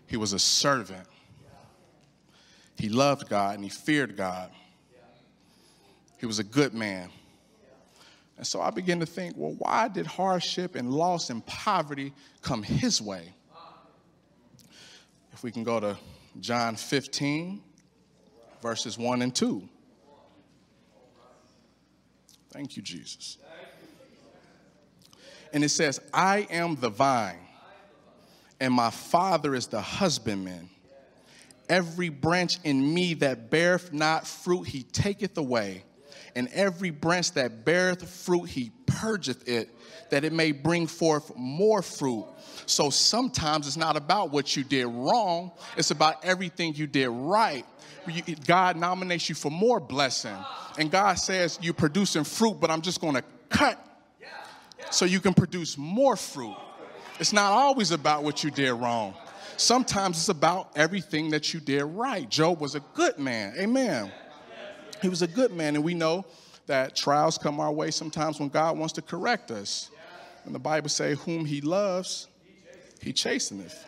He 0.08 0.18
was 0.18 0.34
a 0.34 0.39
servant. 0.39 1.08
He 2.77 2.89
loved 2.89 3.30
God 3.30 3.56
and 3.56 3.63
he 3.63 3.70
feared 3.70 4.18
God. 4.18 4.50
He 6.18 6.25
was 6.25 6.39
a 6.39 6.44
good 6.44 6.74
man. 6.74 7.10
And 8.38 8.46
so 8.46 8.60
I 8.60 8.72
began 8.72 9.00
to 9.01 9.06
think, 9.06 9.36
well, 9.38 9.56
why 9.60 9.88
did 9.88 10.08
hardship 10.08 10.75
and 10.75 10.92
loss 10.92 11.30
and 11.30 11.46
poverty 11.46 12.12
come 12.42 12.63
his 12.63 13.01
way? 13.01 13.34
If 15.32 15.44
we 15.44 15.51
can 15.51 15.63
go 15.63 15.80
to 15.80 15.96
John 16.39 16.75
15, 16.75 17.62
verses 18.63 18.98
1 18.98 19.22
and 19.22 19.34
2. 19.34 19.70
Thank 22.50 22.75
you, 22.77 22.82
Jesus. 22.82 23.38
And 25.54 25.63
it 25.63 25.70
says, 25.70 26.01
I 26.13 26.48
am 26.50 26.77
the 26.77 26.89
vine, 26.89 27.45
and 28.60 28.74
my 28.74 28.90
Father 28.90 29.56
is 29.56 29.68
the 29.68 29.82
husbandman. 29.82 30.70
Every 31.68 32.10
branch 32.10 32.60
in 32.64 32.94
me 32.94 33.16
that 33.16 33.50
beareth 33.50 33.92
not 33.92 34.28
fruit, 34.28 34.64
he 34.64 34.84
taketh 34.84 35.38
away 35.38 35.84
and 36.36 36.50
every 36.50 36.90
branch 36.90 37.32
that 37.34 37.64
beareth 37.64 38.08
fruit, 38.08 38.44
he 38.44 38.72
purgeth 38.86 39.48
it, 39.48 39.70
that 40.10 40.26
it 40.26 40.34
may 40.34 40.52
bring 40.52 40.86
forth 40.86 41.32
more 41.38 41.82
fruit. 41.82 42.26
So 42.66 42.90
sometimes 42.90 43.68
it's 43.68 43.78
not 43.78 43.96
about 43.96 44.32
what 44.32 44.56
you 44.56 44.64
did 44.66 44.86
wrong, 44.86 45.52
it's 45.78 45.92
about 45.92 46.24
everything 46.26 46.76
you 46.76 46.88
did 46.88 47.08
right. 47.08 47.66
God 48.46 48.76
nominates 48.76 49.30
you 49.30 49.36
for 49.36 49.50
more 49.50 49.80
blessing. 49.80 50.36
And 50.78 50.92
God 50.92 51.16
says, 51.16 51.58
You're 51.62 51.74
producing 51.74 52.24
fruit, 52.26 52.60
but 52.60 52.70
I'm 52.70 52.82
just 52.82 53.00
going 53.02 53.16
to 53.16 53.24
cut 53.50 53.82
so 54.92 55.06
you 55.06 55.20
can 55.20 55.34
produce 55.34 55.78
more 55.78 56.16
fruit. 56.16 56.56
It's 57.19 57.34
not 57.34 57.51
always 57.51 57.91
about 57.91 58.24
what 58.24 58.43
you 58.43 58.51
did 58.51 58.74
wrong. 58.74 59.13
Sometimes 59.57 60.17
it's 60.17 60.29
about 60.29 60.72
everything 60.75 61.29
that 61.29 61.53
you 61.53 61.60
did 61.60 61.84
right. 61.84 62.29
Job 62.29 62.60
was 62.60 62.75
a 62.75 62.81
good 62.93 63.17
man. 63.17 63.53
Amen. 63.57 64.12
He 65.01 65.07
was 65.07 65.22
a 65.22 65.27
good 65.27 65.53
man, 65.53 65.75
and 65.75 65.84
we 65.84 65.93
know 65.93 66.25
that 66.67 66.95
trials 66.95 67.38
come 67.38 67.60
our 67.60 67.72
way 67.72 67.91
sometimes 67.91 68.39
when 68.39 68.50
God 68.50 68.77
wants 68.77 68.93
to 68.93 69.01
correct 69.01 69.51
us. 69.51 69.91
And 70.45 70.53
the 70.53 70.60
Bible 70.60 70.89
say, 70.89 71.15
whom 71.15 71.45
he 71.45 71.62
loves, 71.62 72.27
he 73.01 73.13
chasteneth. 73.13 73.86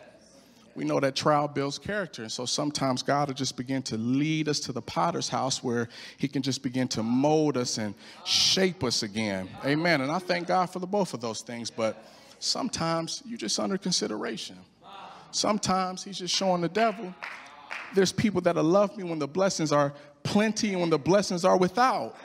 We 0.74 0.84
know 0.84 1.00
that 1.00 1.16
trial 1.16 1.48
builds 1.48 1.76
character. 1.76 2.22
And 2.22 2.30
so 2.30 2.46
sometimes 2.46 3.02
God 3.02 3.28
will 3.28 3.34
just 3.34 3.56
begin 3.56 3.82
to 3.82 3.96
lead 3.96 4.48
us 4.48 4.60
to 4.60 4.72
the 4.72 4.80
potter's 4.80 5.28
house 5.28 5.62
where 5.62 5.88
he 6.18 6.28
can 6.28 6.40
just 6.40 6.62
begin 6.62 6.86
to 6.88 7.02
mold 7.02 7.56
us 7.56 7.78
and 7.78 7.94
shape 8.24 8.84
us 8.84 9.02
again. 9.02 9.48
Amen. 9.64 10.02
And 10.02 10.12
I 10.12 10.20
thank 10.20 10.46
God 10.46 10.66
for 10.66 10.78
the 10.78 10.86
both 10.86 11.14
of 11.14 11.20
those 11.20 11.40
things. 11.40 11.68
But 11.68 12.00
sometimes 12.38 13.22
you're 13.26 13.38
just 13.38 13.58
under 13.58 13.78
consideration. 13.78 14.56
Sometimes 15.30 16.02
he's 16.02 16.18
just 16.18 16.34
showing 16.34 16.62
the 16.62 16.68
devil 16.68 17.14
there's 17.94 18.12
people 18.12 18.40
that'll 18.40 18.64
love 18.64 18.96
me 18.96 19.04
when 19.04 19.18
the 19.18 19.28
blessings 19.28 19.72
are 19.72 19.92
plenty 20.22 20.72
and 20.72 20.80
when 20.80 20.90
the 20.90 20.98
blessings 20.98 21.44
are 21.44 21.56
without. 21.56 22.16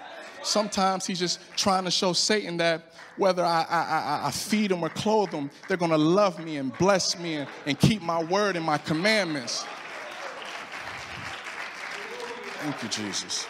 Sometimes 0.41 1.05
he's 1.05 1.19
just 1.19 1.39
trying 1.55 1.85
to 1.85 1.91
show 1.91 2.11
Satan 2.11 2.57
that 2.57 2.93
whether 3.15 3.45
I, 3.45 3.65
I, 3.69 3.79
I, 3.79 4.27
I 4.27 4.31
feed 4.31 4.71
them 4.71 4.83
or 4.83 4.89
clothe 4.89 5.31
them, 5.31 5.49
they're 5.67 5.77
going 5.77 5.91
to 5.91 5.97
love 5.97 6.43
me 6.43 6.57
and 6.57 6.77
bless 6.77 7.17
me 7.17 7.35
and, 7.35 7.49
and 7.65 7.79
keep 7.79 8.01
my 8.01 8.21
word 8.21 8.57
and 8.57 8.65
my 8.65 8.77
commandments. 8.77 9.65
Thank 12.59 12.83
you, 12.83 12.89
Jesus. 12.89 13.47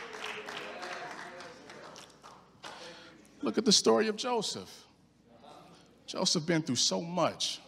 Look 3.41 3.57
at 3.57 3.65
the 3.65 3.71
story 3.71 4.07
of 4.07 4.15
Joseph. 4.15 4.82
Joseph 6.13 6.45
been 6.45 6.61
through 6.61 6.75
so 6.75 7.01
much. 7.01 7.59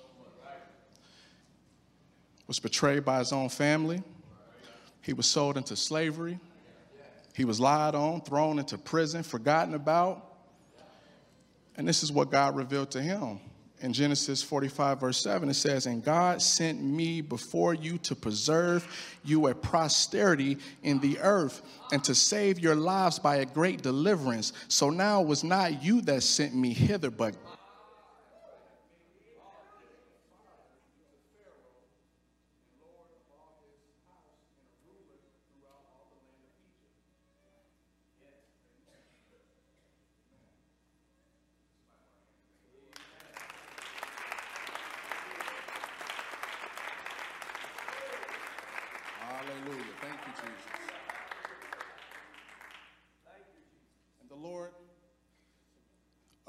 Was 2.46 2.60
betrayed 2.60 3.04
by 3.04 3.18
his 3.18 3.34
own 3.34 3.50
family. 3.50 4.04
He 5.02 5.14
was 5.14 5.26
sold 5.26 5.58
into 5.58 5.76
slavery. 5.76 6.40
He 7.34 7.44
was 7.44 7.60
lied 7.60 7.96
on, 7.96 8.22
thrown 8.22 8.60
into 8.60 8.78
prison, 8.78 9.24
forgotten 9.24 9.74
about. 9.74 10.32
And 11.76 11.88
this 11.88 12.04
is 12.04 12.12
what 12.12 12.30
God 12.30 12.56
revealed 12.56 12.92
to 12.92 13.02
him. 13.02 13.40
In 13.82 13.94
Genesis 13.94 14.44
45, 14.44 15.00
verse 15.00 15.24
7, 15.24 15.50
it 15.50 15.56
says, 15.56 15.88
And 15.88 16.04
God 16.04 16.40
sent 16.40 16.84
me 16.84 17.22
before 17.22 17.74
you 17.74 17.98
to 18.00 18.16
preserve 18.16 18.88
you 19.24 19.48
a 19.48 19.56
posterity 19.56 20.60
in 20.84 21.00
the 21.00 21.18
earth 21.20 21.64
and 21.92 22.04
to 22.04 22.14
save 22.14 22.60
your 22.60 22.76
lives 22.76 23.18
by 23.18 23.38
a 23.38 23.46
great 23.46 23.82
deliverance. 23.82 24.54
So 24.68 24.92
now 24.92 25.22
it 25.22 25.28
was 25.28 25.44
not 25.44 25.84
you 25.84 26.02
that 26.02 26.22
sent 26.22 26.54
me 26.54 26.74
hither, 26.74 27.10
but 27.10 27.36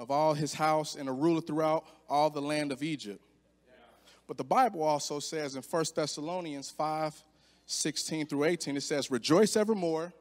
of 0.06 0.12
all 0.12 0.34
his 0.34 0.54
house 0.54 0.94
and 0.94 1.08
a 1.08 1.12
ruler 1.12 1.40
throughout 1.40 1.84
all 2.08 2.30
the 2.30 2.40
land 2.40 2.70
of 2.70 2.80
Egypt. 2.80 3.20
But 4.28 4.36
the 4.36 4.44
Bible 4.44 4.84
also 4.84 5.18
says 5.18 5.56
in 5.56 5.62
1 5.62 5.84
Thessalonians 5.96 6.70
5 6.70 7.22
16 7.68 8.26
through 8.26 8.44
18, 8.44 8.76
it 8.76 8.82
says, 8.82 9.10
Rejoice 9.10 9.56
evermore, 9.56 10.12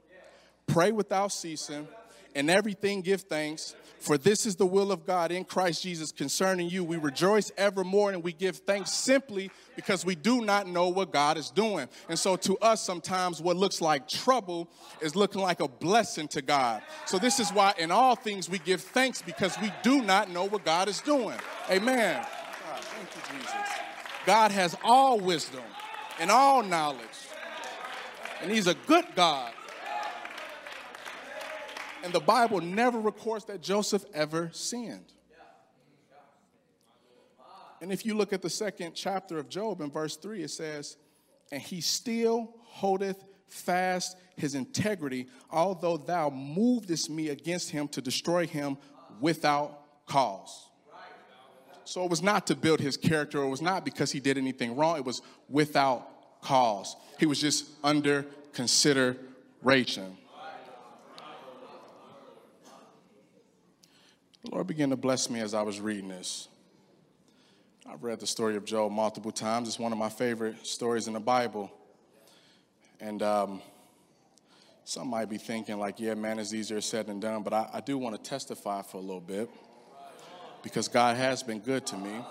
pray 0.66 0.92
without 0.92 1.32
ceasing, 1.32 1.88
and 2.36 2.50
everything 2.50 3.02
give 3.02 3.22
thanks, 3.22 3.76
for 3.98 4.18
this 4.18 4.46
is 4.46 4.58
the 4.58 4.66
will 4.66 4.92
of 4.92 5.06
God 5.06 5.32
in 5.32 5.46
Christ 5.46 5.82
Jesus 5.82 6.12
concerning 6.12 6.70
you. 6.70 6.84
We 6.84 6.98
rejoice 6.98 7.52
evermore 7.58 8.12
and 8.12 8.22
we 8.22 8.34
give 8.34 8.58
thanks 8.58 8.92
simply 8.92 9.50
because 9.76 10.06
we 10.06 10.14
do 10.14 10.42
not 10.42 10.68
know 10.68 10.90
what 10.90 11.12
God 11.12 11.38
is 11.38 11.50
doing. 11.50 11.88
And 12.10 12.20
so 12.20 12.36
to 12.36 12.58
us, 12.58 12.84
sometimes 12.84 13.42
what 13.42 13.56
looks 13.56 13.82
like 13.82 14.08
trouble 14.08 14.70
is 15.02 15.16
looking 15.16 15.42
like 15.42 15.62
a 15.62 15.68
blessing 15.68 16.28
to 16.30 16.42
God. 16.42 16.84
So 17.06 17.18
this 17.18 17.40
is 17.40 17.50
why 17.52 17.74
in 17.80 17.90
all 17.90 18.16
things 18.16 18.50
we 18.50 18.60
give 18.60 18.82
thanks 18.82 19.22
because 19.22 19.58
we 19.60 19.72
do 19.82 20.04
not 20.04 20.30
know 20.30 20.44
what 20.44 20.66
God 20.66 20.88
is 20.88 21.00
doing. 21.00 21.40
Amen. 21.72 22.16
God, 22.22 22.84
thank 22.84 23.10
you, 23.16 23.40
Jesus. 23.40 23.70
God 24.26 24.52
has 24.52 24.76
all 24.84 25.20
wisdom 25.20 25.64
and 26.20 26.30
all 26.30 26.62
knowledge. 26.62 27.00
And 28.42 28.52
he's 28.52 28.68
a 28.68 28.76
good 28.86 29.06
God. 29.16 29.52
And 32.06 32.14
the 32.14 32.20
Bible 32.20 32.62
never 32.62 33.00
records 33.00 33.46
that 33.46 33.64
Joseph 33.64 34.06
ever 34.14 34.52
sinned. 34.54 35.12
And 37.82 37.92
if 37.92 38.06
you 38.06 38.14
look 38.14 38.32
at 38.32 38.44
the 38.44 38.50
second 38.50 38.94
chapter 38.94 39.40
of 39.40 39.50
Job 39.50 39.82
in 39.82 39.90
verse 39.90 40.16
3, 40.16 40.44
it 40.44 40.52
says, 40.52 40.98
And 41.52 41.60
he 41.60 41.82
still 41.82 42.54
holdeth 42.62 43.24
fast 43.48 44.18
his 44.36 44.54
integrity, 44.54 45.26
although 45.50 45.98
thou 45.98 46.30
movest 46.30 47.10
me 47.10 47.30
against 47.30 47.72
him 47.72 47.88
to 47.88 48.02
destroy 48.02 48.46
him 48.46 48.78
without 49.20 50.06
cause. 50.06 50.70
So 51.86 52.04
it 52.04 52.12
was 52.12 52.22
not 52.22 52.46
to 52.48 52.56
build 52.56 52.82
his 52.82 52.98
character, 52.98 53.42
it 53.42 53.50
was 53.50 53.64
not 53.64 53.84
because 53.84 54.12
he 54.12 54.20
did 54.20 54.38
anything 54.38 54.76
wrong, 54.76 54.98
it 54.98 55.06
was 55.06 55.24
without 55.50 56.42
cause. 56.42 56.96
He 57.20 57.26
was 57.26 57.42
just 57.42 57.66
under 57.84 58.28
consideration. 58.54 60.18
The 64.46 64.52
Lord 64.52 64.68
began 64.68 64.92
to 64.92 64.96
bless 64.96 65.28
me 65.28 65.40
as 65.40 65.56
I 65.56 65.64
was 65.64 65.80
reading 65.80 66.08
this. 66.08 66.50
I've 67.90 68.04
read 68.04 68.20
the 68.20 68.28
story 68.28 68.56
of 68.56 68.64
Job 68.64 68.92
multiple 68.92 69.32
times. 69.32 69.68
It's 69.68 69.80
one 69.80 69.92
of 69.92 69.98
my 69.98 70.10
favorite 70.10 70.68
stories 70.68 71.08
in 71.08 71.14
the 71.14 71.20
Bible. 71.20 71.72
And 73.00 73.24
um, 73.24 73.62
some 74.84 75.08
might 75.08 75.30
be 75.30 75.40
thinking, 75.40 75.80
like, 75.80 76.00
yeah, 76.00 76.14
man, 76.14 76.38
it's 76.38 76.54
easier 76.54 76.80
said 76.80 77.08
than 77.08 77.20
done. 77.20 77.42
But 77.42 77.54
I, 77.54 77.70
I 77.74 77.82
do 77.82 77.98
want 77.98 78.16
to 78.24 78.30
testify 78.30 78.84
for 78.84 78.98
a 78.98 79.02
little 79.02 79.20
bit 79.20 79.50
because 80.62 80.88
God 80.88 81.18
has 81.18 81.42
been 81.42 81.60
good 81.60 81.88
to 81.88 81.98
me. 81.98 82.24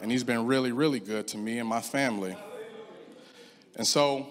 And 0.00 0.10
He's 0.10 0.24
been 0.24 0.46
really, 0.46 0.72
really 0.72 1.00
good 1.00 1.28
to 1.28 1.36
me 1.36 1.58
and 1.58 1.68
my 1.68 1.82
family. 1.82 2.36
And 3.76 3.86
so, 3.86 4.28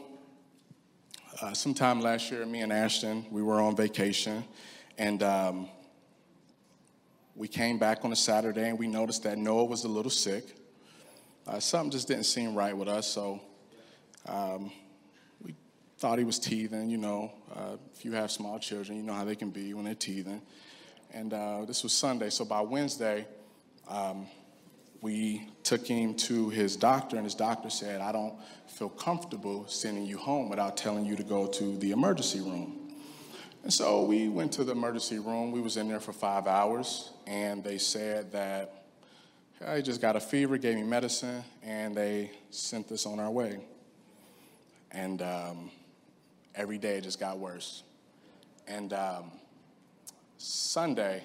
uh, 1.43 1.53
sometime 1.53 2.01
last 2.01 2.31
year, 2.31 2.43
me 2.47 2.61
and 2.61 2.73
Ashton, 2.73 3.27
we 3.29 3.43
were 3.43 3.61
on 3.61 3.75
vacation. 3.75 4.43
And 4.97 5.21
um, 5.21 5.69
we 7.35 7.47
came 7.47 7.77
back 7.77 8.03
on 8.03 8.11
a 8.11 8.15
Saturday 8.15 8.69
and 8.69 8.77
we 8.77 8.87
noticed 8.87 9.23
that 9.23 9.37
Noah 9.37 9.65
was 9.65 9.83
a 9.83 9.87
little 9.87 10.11
sick. 10.11 10.43
Uh, 11.47 11.59
something 11.59 11.91
just 11.91 12.07
didn't 12.07 12.25
seem 12.25 12.55
right 12.55 12.75
with 12.75 12.87
us, 12.87 13.07
so 13.07 13.41
um, 14.27 14.71
we 15.41 15.55
thought 15.97 16.19
he 16.19 16.25
was 16.25 16.37
teething. 16.37 16.89
You 16.89 16.97
know, 16.97 17.31
uh, 17.55 17.77
if 17.95 18.05
you 18.05 18.11
have 18.13 18.31
small 18.31 18.59
children, 18.59 18.97
you 18.97 19.03
know 19.03 19.13
how 19.13 19.25
they 19.25 19.35
can 19.35 19.49
be 19.49 19.73
when 19.73 19.85
they're 19.85 19.95
teething. 19.95 20.41
And 21.13 21.33
uh, 21.33 21.65
this 21.65 21.83
was 21.83 21.93
Sunday, 21.93 22.29
so 22.29 22.45
by 22.45 22.61
Wednesday, 22.61 23.25
um, 23.87 24.27
we 25.01 25.49
took 25.63 25.85
him 25.85 26.13
to 26.13 26.49
his 26.49 26.75
doctor, 26.75 27.15
and 27.15 27.25
his 27.25 27.35
doctor 27.35 27.69
said, 27.69 28.01
I 28.01 28.11
don't 28.11 28.35
feel 28.67 28.89
comfortable 28.89 29.65
sending 29.67 30.05
you 30.05 30.17
home 30.17 30.47
without 30.47 30.77
telling 30.77 31.05
you 31.05 31.15
to 31.15 31.23
go 31.23 31.47
to 31.47 31.77
the 31.77 31.91
emergency 31.91 32.39
room. 32.39 32.80
And 33.63 33.71
so 33.71 34.03
we 34.03 34.27
went 34.27 34.53
to 34.53 34.63
the 34.63 34.71
emergency 34.71 35.19
room. 35.19 35.51
We 35.51 35.61
was 35.61 35.77
in 35.77 35.87
there 35.87 35.99
for 35.99 36.13
five 36.13 36.47
hours, 36.47 37.11
and 37.27 37.63
they 37.63 37.77
said 37.77 38.31
that 38.31 38.85
I 39.65 39.81
just 39.81 40.01
got 40.01 40.15
a 40.15 40.19
fever, 40.19 40.57
gave 40.57 40.75
me 40.75 40.83
medicine, 40.83 41.43
and 41.61 41.95
they 41.95 42.31
sent 42.49 42.91
us 42.91 43.05
on 43.05 43.19
our 43.19 43.29
way. 43.29 43.59
And 44.91 45.21
um, 45.21 45.71
every 46.55 46.79
day 46.79 46.97
it 46.97 47.01
just 47.01 47.19
got 47.19 47.37
worse. 47.37 47.83
And 48.67 48.91
um, 48.93 49.31
Sunday, 50.37 51.23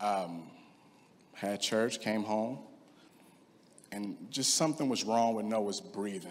um, 0.00 0.50
had 1.32 1.60
church, 1.60 2.00
came 2.00 2.22
home, 2.22 2.60
and 3.90 4.16
just 4.30 4.54
something 4.54 4.88
was 4.88 5.02
wrong 5.02 5.34
with 5.34 5.46
Noah's 5.46 5.80
breathing. 5.80 6.30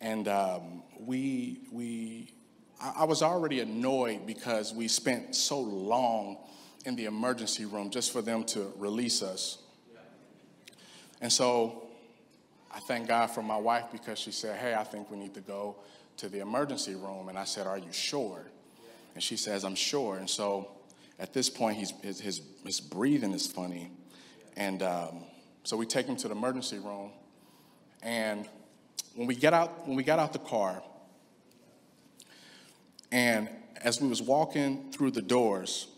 And 0.00 0.26
um, 0.26 0.82
we, 0.98 1.60
we 1.70 2.32
I 2.80 3.04
was 3.04 3.22
already 3.22 3.60
annoyed 3.60 4.26
because 4.26 4.74
we 4.74 4.88
spent 4.88 5.34
so 5.34 5.60
long 5.60 6.36
in 6.84 6.94
the 6.94 7.06
emergency 7.06 7.64
room 7.64 7.90
just 7.90 8.12
for 8.12 8.22
them 8.22 8.44
to 8.44 8.72
release 8.76 9.22
us. 9.22 9.58
And 11.20 11.32
so 11.32 11.88
I 12.74 12.80
thank 12.80 13.08
God 13.08 13.28
for 13.28 13.42
my 13.42 13.56
wife 13.56 13.86
because 13.90 14.18
she 14.18 14.30
said, 14.30 14.58
Hey, 14.58 14.74
I 14.74 14.84
think 14.84 15.10
we 15.10 15.16
need 15.16 15.34
to 15.34 15.40
go 15.40 15.76
to 16.18 16.28
the 16.28 16.40
emergency 16.40 16.94
room. 16.94 17.28
And 17.28 17.38
I 17.38 17.44
said, 17.44 17.66
Are 17.66 17.78
you 17.78 17.92
sure? 17.92 18.42
And 19.14 19.22
she 19.22 19.36
says, 19.36 19.64
I'm 19.64 19.74
sure. 19.74 20.18
And 20.18 20.28
so 20.28 20.70
at 21.18 21.32
this 21.32 21.48
point, 21.48 21.78
he's, 21.78 21.92
his, 22.02 22.20
his, 22.20 22.42
his 22.64 22.80
breathing 22.80 23.32
is 23.32 23.46
funny. 23.46 23.90
And 24.56 24.82
um, 24.82 25.24
so 25.64 25.76
we 25.76 25.86
take 25.86 26.06
him 26.06 26.16
to 26.16 26.28
the 26.28 26.34
emergency 26.34 26.78
room. 26.78 27.12
And 28.02 28.46
when 29.14 29.26
we 29.26 29.34
get 29.34 29.54
out, 29.54 29.88
when 29.88 29.96
we 29.96 30.02
got 30.02 30.18
out 30.18 30.34
the 30.34 30.38
car, 30.38 30.82
and 33.12 33.48
as 33.82 34.00
we 34.00 34.08
was 34.08 34.22
walking 34.22 34.90
through 34.92 35.12
the 35.12 35.22
doors, 35.22 35.88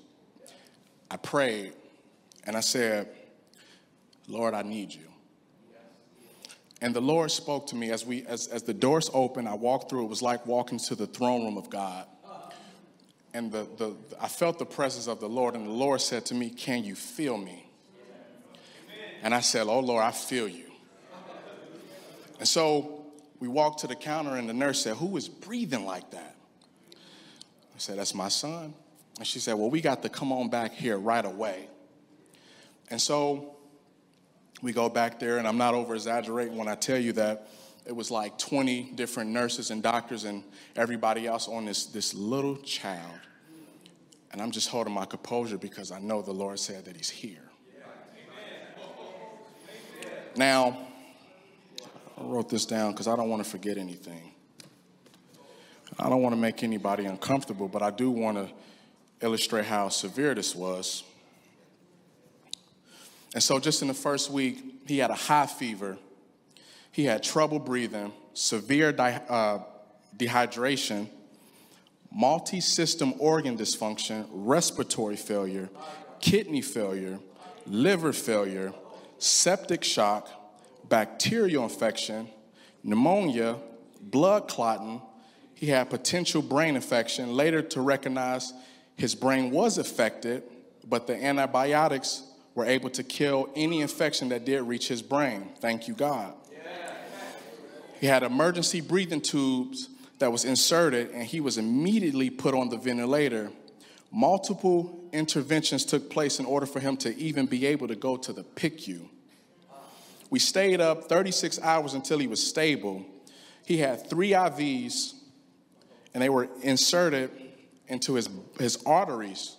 I 1.11 1.17
prayed 1.17 1.73
and 2.45 2.57
I 2.57 2.61
said, 2.61 3.09
Lord, 4.26 4.54
I 4.54 4.63
need 4.63 4.93
you. 4.95 5.09
And 6.80 6.95
the 6.95 7.00
Lord 7.00 7.30
spoke 7.30 7.67
to 7.69 7.76
me 7.76 7.91
as 7.91 8.06
we 8.06 8.25
as, 8.26 8.47
as 8.49 8.63
the 8.63 8.75
doors 8.75 9.11
opened, 9.13 9.49
I 9.49 9.54
walked 9.54 9.91
through, 9.91 10.04
it 10.04 10.09
was 10.09 10.23
like 10.23 10.47
walking 10.47 10.78
to 10.80 10.95
the 10.95 11.06
throne 11.06 11.45
room 11.45 11.56
of 11.56 11.71
God. 11.71 12.06
And 13.35 13.50
the, 13.50 13.67
the 13.76 13.97
I 14.21 14.28
felt 14.28 14.59
the 14.59 14.67
presence 14.67 15.06
of 15.06 15.21
the 15.21 15.28
Lord, 15.28 15.54
and 15.54 15.67
the 15.67 15.73
Lord 15.73 16.00
said 16.00 16.25
to 16.26 16.35
me, 16.35 16.50
Can 16.50 16.85
you 16.85 16.95
feel 16.95 17.37
me? 17.37 17.67
And 19.23 19.35
I 19.35 19.41
said, 19.41 19.67
Oh 19.67 19.80
Lord, 19.80 20.04
I 20.04 20.13
feel 20.13 20.49
you. 20.49 20.67
And 22.39 22.47
so 22.47 23.06
we 23.41 23.49
walked 23.49 23.80
to 23.80 23.87
the 23.87 23.97
counter, 23.97 24.37
and 24.37 24.49
the 24.49 24.54
nurse 24.54 24.82
said, 24.82 24.97
Who 24.97 25.17
is 25.17 25.28
breathing 25.28 25.85
like 25.85 26.11
that? 26.13 26.37
I 27.78 27.80
said, 27.80 27.97
That's 27.97 28.12
my 28.12 28.26
son. 28.26 28.75
And 29.19 29.26
she 29.26 29.38
said, 29.38 29.54
Well, 29.54 29.71
we 29.71 29.80
got 29.80 30.02
to 30.02 30.08
come 30.08 30.32
on 30.32 30.50
back 30.50 30.73
here 30.73 30.99
right 30.99 31.25
away. 31.25 31.69
And 32.91 33.00
so 33.00 33.54
we 34.62 34.73
go 34.73 34.88
back 34.88 35.21
there, 35.21 35.38
and 35.38 35.47
I'm 35.47 35.58
not 35.58 35.75
over 35.75 35.95
exaggerating 35.95 36.56
when 36.56 36.67
I 36.67 36.75
tell 36.75 36.99
you 36.99 37.12
that 37.12 37.47
it 37.86 37.95
was 37.95 38.10
like 38.10 38.36
20 38.36 38.95
different 38.97 39.30
nurses 39.30 39.71
and 39.71 39.80
doctors 39.80 40.25
and 40.25 40.43
everybody 40.75 41.28
else 41.28 41.47
on 41.47 41.67
this, 41.67 41.86
this 41.86 42.14
little 42.14 42.56
child. 42.56 43.21
And 44.32 44.43
I'm 44.43 44.50
just 44.50 44.71
holding 44.71 44.93
my 44.93 45.04
composure 45.04 45.56
because 45.56 45.93
I 45.93 46.00
know 46.00 46.21
the 46.21 46.32
Lord 46.32 46.58
said 46.58 46.84
that 46.86 46.97
He's 46.97 47.08
here. 47.08 47.45
Now, 50.34 50.76
I 52.17 52.23
wrote 52.25 52.49
this 52.49 52.67
down 52.67 52.91
because 52.91 53.06
I 53.06 53.14
don't 53.14 53.28
want 53.28 53.45
to 53.45 53.49
forget 53.49 53.78
anything. 53.78 54.32
I 55.99 56.08
don't 56.08 56.23
want 56.23 56.34
to 56.34 56.41
make 56.41 56.63
anybody 56.63 57.06
uncomfortable, 57.06 57.69
but 57.69 57.82
I 57.82 57.91
do 57.91 58.11
want 58.11 58.37
to 58.37 58.49
illustrate 59.21 59.65
how 59.65 59.89
severe 59.89 60.34
this 60.34 60.54
was. 60.54 61.02
And 63.34 63.43
so, 63.43 63.58
just 63.58 63.82
in 63.82 63.89
the 63.89 63.95
first 63.95 64.30
week, 64.30 64.63
he 64.87 64.99
had 64.99 65.11
a 65.11 65.15
high 65.15 65.47
fever, 65.47 65.99
he 66.93 67.04
had 67.04 67.23
trouble 67.23 67.58
breathing, 67.58 68.13
severe 68.32 68.95
uh, 68.99 69.58
dehydration, 70.17 71.08
multi 72.13 72.61
system 72.61 73.15
organ 73.19 73.56
dysfunction, 73.58 74.26
respiratory 74.30 75.17
failure, 75.17 75.69
kidney 76.21 76.63
failure, 76.63 77.19
liver 77.67 78.13
failure, 78.13 78.73
septic 79.19 79.84
shock, 79.84 80.28
bacterial 80.89 81.65
infection, 81.65 82.28
pneumonia, 82.82 83.56
blood 84.00 84.49
clotting, 84.49 85.02
he 85.58 85.66
had 85.66 85.90
potential 85.90 86.40
brain 86.40 86.76
infection, 86.76 87.34
later 87.34 87.62
to 87.62 87.80
recognize 87.80 88.52
his 88.97 89.16
brain 89.16 89.50
was 89.50 89.76
affected, 89.76 90.44
but 90.86 91.08
the 91.08 91.21
antibiotics 91.21 92.23
were 92.54 92.64
able 92.64 92.88
to 92.90 93.02
kill 93.02 93.50
any 93.56 93.80
infection 93.80 94.28
that 94.28 94.44
did 94.44 94.62
reach 94.62 94.86
his 94.86 95.02
brain. 95.02 95.49
Thank 95.58 95.88
you, 95.88 95.94
God. 95.94 96.32
He 98.00 98.06
had 98.06 98.23
emergency 98.23 98.80
breathing 98.80 99.21
tubes 99.21 99.88
that 100.21 100.30
was 100.30 100.44
inserted, 100.44 101.10
and 101.10 101.25
he 101.25 101.40
was 101.40 101.58
immediately 101.58 102.30
put 102.30 102.54
on 102.54 102.68
the 102.68 102.76
ventilator. 102.76 103.50
Multiple 104.12 105.08
interventions 105.12 105.84
took 105.84 106.08
place 106.08 106.38
in 106.38 106.47
order 106.47 106.66
for 106.66 106.78
him 106.78 106.97
to 106.99 107.16
even 107.18 107.47
be 107.47 107.66
able 107.66 107.88
to 107.88 107.97
go 107.97 108.16
to 108.16 108.32
the 108.32 108.44
PICU. 108.44 109.08
We 110.30 110.38
stayed 110.38 110.80
up 110.80 111.08
36 111.08 111.60
hours 111.62 111.94
until 111.94 112.21
he 112.21 112.28
was 112.28 112.47
stable. 112.47 113.04
He 113.66 113.78
had 113.78 114.08
three 114.08 114.30
IVs 114.30 115.14
and 116.14 116.23
they 116.23 116.28
were 116.28 116.49
inserted 116.62 117.30
into 117.86 118.14
his, 118.14 118.28
his 118.58 118.82
arteries, 118.84 119.56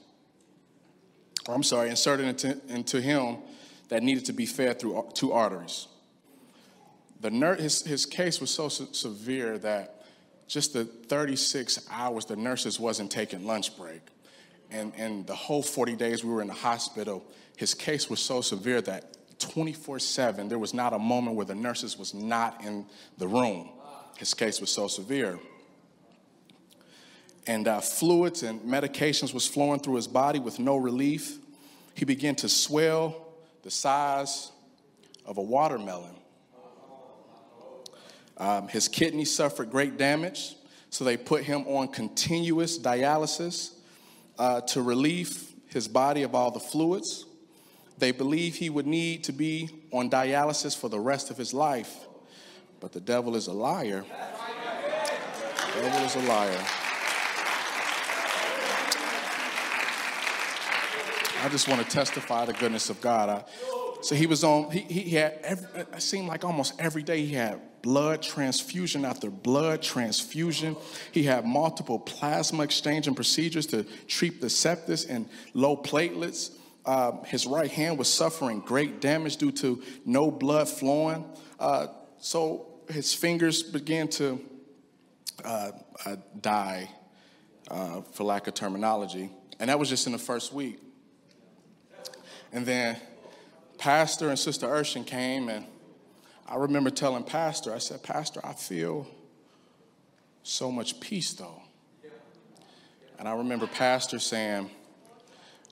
or 1.47 1.55
I'm 1.55 1.63
sorry, 1.63 1.89
inserted 1.89 2.25
into, 2.25 2.59
into 2.67 3.01
him 3.01 3.37
that 3.89 4.03
needed 4.03 4.25
to 4.25 4.33
be 4.33 4.45
fed 4.45 4.79
through 4.79 5.09
two 5.13 5.31
arteries. 5.31 5.87
The 7.21 7.31
ner- 7.31 7.55
his, 7.55 7.81
his 7.81 8.05
case 8.05 8.39
was 8.39 8.51
so 8.51 8.69
se- 8.69 8.89
severe 8.93 9.57
that 9.59 10.05
just 10.47 10.73
the 10.73 10.85
36 10.85 11.87
hours 11.91 12.25
the 12.25 12.35
nurses 12.35 12.79
wasn't 12.79 13.11
taking 13.11 13.45
lunch 13.45 13.75
break. 13.77 14.01
And, 14.71 14.93
and 14.95 15.25
the 15.25 15.35
whole 15.35 15.63
40 15.63 15.95
days 15.95 16.23
we 16.23 16.31
were 16.31 16.41
in 16.41 16.47
the 16.47 16.53
hospital, 16.53 17.25
his 17.57 17.73
case 17.73 18.09
was 18.09 18.19
so 18.19 18.41
severe 18.41 18.81
that 18.81 19.39
24 19.39 19.99
7, 19.99 20.47
there 20.47 20.59
was 20.59 20.73
not 20.73 20.93
a 20.93 20.99
moment 20.99 21.35
where 21.35 21.45
the 21.45 21.55
nurses 21.55 21.97
was 21.97 22.13
not 22.13 22.63
in 22.63 22.85
the 23.17 23.27
room. 23.27 23.69
His 24.17 24.33
case 24.33 24.61
was 24.61 24.69
so 24.69 24.87
severe 24.87 25.39
and 27.49 27.67
uh, 27.67 27.81
fluids 27.81 28.43
and 28.43 28.61
medications 28.61 29.33
was 29.33 29.47
flowing 29.47 29.79
through 29.79 29.95
his 29.95 30.07
body 30.07 30.37
with 30.37 30.59
no 30.59 30.77
relief. 30.77 31.39
He 31.95 32.05
began 32.05 32.35
to 32.35 32.47
swell 32.47 33.25
the 33.63 33.71
size 33.71 34.51
of 35.25 35.39
a 35.39 35.41
watermelon. 35.41 36.13
Um, 38.37 38.67
his 38.67 38.87
kidney 38.87 39.25
suffered 39.25 39.71
great 39.71 39.97
damage, 39.97 40.57
so 40.91 41.03
they 41.03 41.17
put 41.17 41.43
him 41.43 41.65
on 41.65 41.87
continuous 41.87 42.77
dialysis 42.77 43.73
uh, 44.37 44.61
to 44.61 44.83
relieve 44.83 45.51
his 45.69 45.87
body 45.87 46.21
of 46.21 46.35
all 46.35 46.51
the 46.51 46.59
fluids. 46.59 47.25
They 47.97 48.11
believe 48.11 48.55
he 48.55 48.69
would 48.69 48.85
need 48.85 49.23
to 49.23 49.31
be 49.31 49.71
on 49.91 50.11
dialysis 50.11 50.77
for 50.77 50.87
the 50.87 50.99
rest 50.99 51.31
of 51.31 51.37
his 51.37 51.55
life. 51.55 51.95
But 52.79 52.91
the 52.91 53.01
devil 53.01 53.35
is 53.35 53.47
a 53.47 53.53
liar. 53.53 54.05
The 55.73 55.81
devil 55.81 56.05
is 56.05 56.15
a 56.15 56.21
liar. 56.21 56.65
I 61.41 61.47
just 61.47 61.69
want 61.69 61.81
to 61.81 61.89
testify 61.89 62.45
the 62.45 62.53
goodness 62.53 62.89
of 62.89 62.99
God. 62.99 63.29
I, 63.29 63.43
so 64.01 64.13
he 64.13 64.27
was 64.27 64.43
on, 64.43 64.71
he, 64.71 64.79
he 64.81 65.15
had, 65.15 65.39
every, 65.43 65.81
it 65.81 66.01
seemed 66.01 66.27
like 66.27 66.43
almost 66.43 66.73
every 66.79 67.01
day 67.03 67.25
he 67.25 67.33
had 67.33 67.61
blood 67.81 68.21
transfusion 68.21 69.05
after 69.05 69.29
blood 69.29 69.81
transfusion. 69.81 70.75
He 71.13 71.23
had 71.23 71.45
multiple 71.45 71.97
plasma 71.97 72.63
exchanging 72.63 73.15
procedures 73.15 73.65
to 73.67 73.83
treat 74.07 74.41
the 74.41 74.47
sepsis 74.47 75.09
and 75.09 75.29
low 75.53 75.77
platelets. 75.77 76.51
Uh, 76.85 77.23
his 77.23 77.45
right 77.45 77.71
hand 77.71 77.97
was 77.97 78.11
suffering 78.11 78.59
great 78.59 78.99
damage 78.99 79.37
due 79.37 79.51
to 79.51 79.81
no 80.05 80.31
blood 80.31 80.67
flowing. 80.67 81.23
Uh, 81.57 81.87
so 82.17 82.67
his 82.89 83.13
fingers 83.13 83.63
began 83.63 84.07
to 84.09 84.41
uh, 85.45 85.71
uh 86.05 86.15
die, 86.41 86.89
uh, 87.71 88.01
for 88.11 88.25
lack 88.25 88.47
of 88.47 88.53
terminology. 88.53 89.29
And 89.59 89.69
that 89.69 89.79
was 89.79 89.87
just 89.89 90.05
in 90.05 90.11
the 90.11 90.19
first 90.19 90.51
week. 90.51 90.81
And 92.51 92.65
then 92.65 92.97
Pastor 93.77 94.29
and 94.29 94.37
Sister 94.37 94.67
Urshan 94.67 95.05
came, 95.05 95.49
and 95.49 95.65
I 96.47 96.55
remember 96.55 96.89
telling 96.89 97.23
Pastor, 97.23 97.73
I 97.73 97.77
said, 97.77 98.03
Pastor, 98.03 98.41
I 98.43 98.53
feel 98.53 99.07
so 100.43 100.71
much 100.71 100.99
peace 100.99 101.33
though. 101.33 101.61
And 103.19 103.27
I 103.27 103.33
remember 103.33 103.67
Pastor 103.67 104.17
saying, 104.17 104.69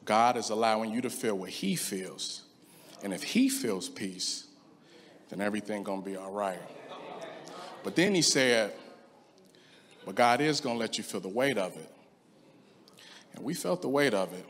God 0.05 0.37
is 0.37 0.49
allowing 0.49 0.91
you 0.91 1.01
to 1.01 1.09
feel 1.09 1.35
what 1.35 1.49
he 1.49 1.75
feels. 1.75 2.43
And 3.03 3.13
if 3.13 3.23
he 3.23 3.49
feels 3.49 3.89
peace, 3.89 4.45
then 5.29 5.41
everything 5.41 5.83
gonna 5.83 6.01
be 6.01 6.15
all 6.15 6.31
right. 6.31 6.61
But 7.83 7.95
then 7.95 8.13
he 8.13 8.21
said, 8.21 8.73
but 10.05 10.15
God 10.15 10.41
is 10.41 10.61
gonna 10.61 10.79
let 10.79 10.97
you 10.97 11.03
feel 11.03 11.19
the 11.19 11.27
weight 11.27 11.57
of 11.57 11.75
it. 11.75 11.91
And 13.33 13.43
we 13.43 13.53
felt 13.53 13.81
the 13.81 13.89
weight 13.89 14.13
of 14.13 14.33
it 14.33 14.45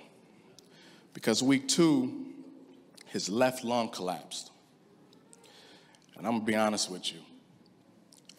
because 1.18 1.42
week 1.42 1.68
two, 1.68 2.28
his 3.08 3.28
left 3.28 3.64
lung 3.64 3.90
collapsed. 3.90 4.52
And 6.16 6.28
I'm 6.28 6.34
gonna 6.34 6.46
be 6.46 6.56
honest 6.56 6.92
with 6.92 7.12
you, 7.12 7.18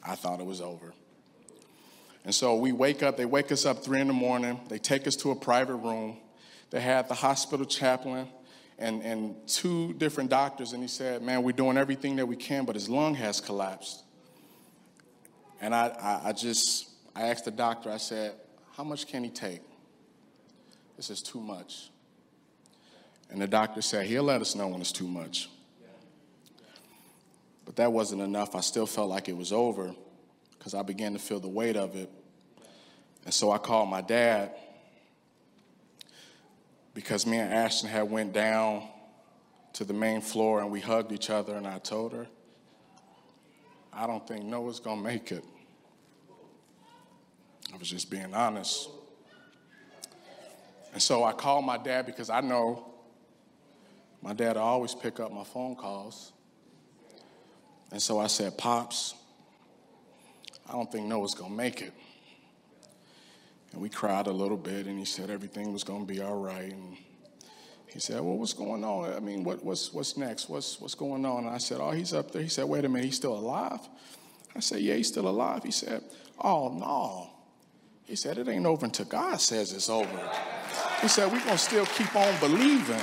I 0.01 0.15
thought 0.15 0.39
it 0.39 0.47
was 0.47 0.61
over. 0.61 0.95
And 2.25 2.33
so 2.33 2.55
we 2.55 2.71
wake 2.71 3.03
up, 3.03 3.17
they 3.17 3.25
wake 3.25 3.51
us 3.51 3.67
up 3.67 3.83
three 3.83 4.01
in 4.01 4.07
the 4.07 4.13
morning, 4.13 4.61
they 4.69 4.79
take 4.79 5.09
us 5.09 5.17
to 5.17 5.33
a 5.33 5.35
private 5.35 5.75
room. 5.75 6.19
They 6.71 6.81
had 6.81 7.09
the 7.09 7.15
hospital 7.15 7.67
chaplain 7.67 8.29
and, 8.79 9.03
and 9.03 9.35
two 9.49 9.95
different 9.95 10.31
doctors, 10.31 10.73
and 10.73 10.81
he 10.81 10.89
said, 10.89 11.21
Man, 11.21 11.43
we're 11.43 11.51
doing 11.51 11.77
everything 11.77 12.15
that 12.15 12.27
we 12.27 12.37
can, 12.37 12.65
but 12.65 12.77
his 12.77 12.89
lung 12.89 13.17
has 13.17 13.41
collapsed. 13.41 14.05
And 15.61 15.75
I, 15.75 15.89
I, 15.89 16.29
I 16.29 16.33
just, 16.33 16.91
I 17.17 17.23
asked 17.23 17.45
the 17.45 17.51
doctor, 17.51 17.91
I 17.91 17.97
said, 17.97 18.35
How 18.77 18.85
much 18.85 19.09
can 19.09 19.25
he 19.25 19.31
take? 19.31 19.63
This 20.97 21.11
is 21.11 21.21
too 21.21 21.41
much. 21.41 21.91
And 23.31 23.41
the 23.41 23.47
doctor 23.47 23.83
said, 23.83 24.07
He'll 24.07 24.23
let 24.23 24.41
us 24.41 24.55
know 24.55 24.69
when 24.69 24.81
it's 24.81 24.93
too 24.93 25.07
much. 25.07 25.49
But 27.65 27.77
that 27.77 27.93
wasn't 27.93 28.23
enough. 28.23 28.55
I 28.55 28.61
still 28.61 28.87
felt 28.87 29.11
like 29.11 29.29
it 29.29 29.37
was 29.37 29.53
over 29.53 29.95
because 30.59 30.75
I 30.75 30.83
began 30.83 31.13
to 31.13 31.19
feel 31.19 31.39
the 31.39 31.49
weight 31.49 31.77
of 31.77 31.97
it. 31.97 32.11
And 33.25 33.35
so 33.35 33.51
I 33.51 33.59
called 33.59 33.91
my 33.91 34.01
dad 34.01 34.53
because 36.95 37.27
me 37.27 37.37
and 37.37 37.53
Ashton 37.53 37.91
had 37.91 38.11
went 38.11 38.33
down 38.33 38.89
to 39.75 39.85
the 39.85 39.93
main 39.93 40.21
floor 40.21 40.61
and 40.61 40.71
we 40.71 40.81
hugged 40.81 41.13
each 41.13 41.29
other 41.31 41.55
and 41.55 41.67
I 41.67 41.79
told 41.79 42.13
her, 42.13 42.27
I 43.93 44.07
don't 44.07 44.27
think 44.27 44.45
Noah's 44.45 44.81
gonna 44.81 45.03
make 45.03 45.31
it. 45.31 45.45
I 47.73 47.77
was 47.77 47.91
just 47.91 48.11
being 48.11 48.35
honest. 48.35 48.89
And 50.93 51.03
so 51.03 51.23
I 51.23 51.33
called 51.33 51.65
my 51.65 51.77
dad 51.77 52.07
because 52.07 52.31
I 52.31 52.41
know 52.41 52.87
my 54.23 54.33
dad 54.33 54.57
always 54.57 54.95
pick 54.95 55.21
up 55.21 55.33
my 55.33 55.45
phone 55.45 55.77
calls. 55.77 56.33
And 57.91 58.03
so 58.03 58.19
I 58.19 58.27
said, 58.27 58.59
Pops, 58.59 59.15
I 60.69 60.73
don't 60.73 60.91
think 60.91 61.07
Noah's 61.07 61.35
gonna 61.35 61.55
make 61.55 61.81
it. 61.81 61.93
And 63.73 63.81
we 63.81 63.89
cried 63.89 64.27
a 64.27 64.33
little 64.33 64.57
bit, 64.57 64.87
and 64.87 64.99
he 64.99 65.05
said 65.05 65.31
everything 65.31 65.73
was 65.73 65.85
gonna 65.85 66.05
be 66.05 66.21
all 66.21 66.37
right. 66.37 66.73
And 66.73 66.97
he 67.87 68.01
said, 68.01 68.21
Well, 68.21 68.37
what's 68.37 68.53
going 68.53 68.85
on? 68.85 69.15
I 69.15 69.21
mean, 69.21 69.45
what, 69.45 69.65
what's, 69.65 69.93
what's 69.93 70.17
next? 70.17 70.49
What's, 70.49 70.81
what's 70.81 70.95
going 70.95 71.25
on? 71.25 71.45
And 71.45 71.55
I 71.55 71.59
said, 71.59 71.79
Oh, 71.81 71.91
he's 71.91 72.13
up 72.13 72.31
there. 72.33 72.43
He 72.43 72.49
said, 72.49 72.65
Wait 72.67 72.85
a 72.85 72.89
minute, 72.89 73.07
he's 73.07 73.17
still 73.17 73.37
alive? 73.37 73.81
I 74.55 74.61
said, 74.61 74.81
Yeah, 74.81 74.95
he's 74.95 75.09
still 75.09 75.29
alive. 75.29 75.63
He 75.65 75.71
said, 75.71 76.03
Oh, 76.43 76.69
no. 76.69 77.31
He 78.05 78.17
said, 78.17 78.39
It 78.39 78.49
ain't 78.49 78.67
over 78.67 78.85
until 78.85 79.07
God 79.07 79.41
says 79.41 79.73
it's 79.73 79.89
over. 79.89 80.31
He 81.01 81.09
said, 81.09 81.33
We're 81.33 81.45
gonna 81.45 81.57
still 81.57 81.87
keep 81.87 82.15
on 82.15 82.39
believing. 82.41 83.01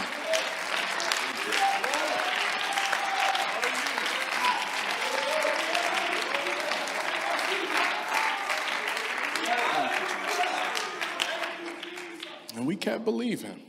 Kept 13.05 13.41
him. 13.41 13.59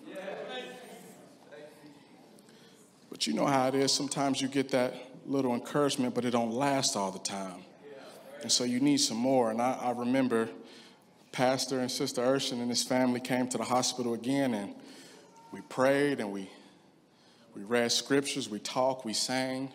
But 3.11 3.27
you 3.27 3.35
know 3.35 3.46
how 3.46 3.68
it 3.68 3.75
is. 3.75 3.92
Sometimes 3.92 4.40
you 4.40 4.49
get 4.49 4.70
that 4.70 4.94
little 5.25 5.55
encouragement, 5.55 6.14
but 6.14 6.25
it 6.25 6.31
don't 6.31 6.53
last 6.53 6.96
all 6.96 7.11
the 7.11 7.18
time. 7.18 7.62
And 8.42 8.53
so 8.53 8.64
you 8.64 8.81
need 8.81 8.99
some 8.99 9.16
more. 9.16 9.51
And 9.51 9.61
I, 9.61 9.72
I 9.83 9.90
remember 9.92 10.49
Pastor 11.33 11.81
and 11.81 11.90
Sister 11.90 12.22
Urshan 12.22 12.61
and 12.61 12.68
his 12.68 12.83
family 12.83 13.20
came 13.20 13.49
to 13.49 13.59
the 13.59 13.64
hospital 13.64 14.14
again, 14.14 14.55
and 14.55 14.75
we 15.53 15.61
prayed 15.62 16.20
and 16.20 16.33
we 16.33 16.51
we 17.55 17.62
read 17.62 17.90
scriptures, 17.90 18.51
we 18.51 18.59
talked, 18.59 19.07
we 19.07 19.14
sang. 19.14 19.70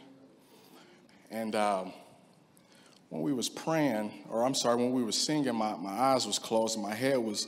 And 1.32 1.56
um, 1.56 1.94
when 3.10 3.24
we 3.24 3.34
was 3.34 3.50
praying, 3.50 4.12
or 4.30 4.44
I'm 4.46 4.54
sorry, 4.54 4.76
when 4.76 4.92
we 4.92 5.02
were 5.02 5.12
singing, 5.12 5.56
my, 5.56 5.76
my 5.76 5.90
eyes 5.90 6.28
was 6.28 6.38
closed 6.38 6.76
and 6.76 6.86
my 6.86 6.94
head 6.94 7.18
was 7.18 7.48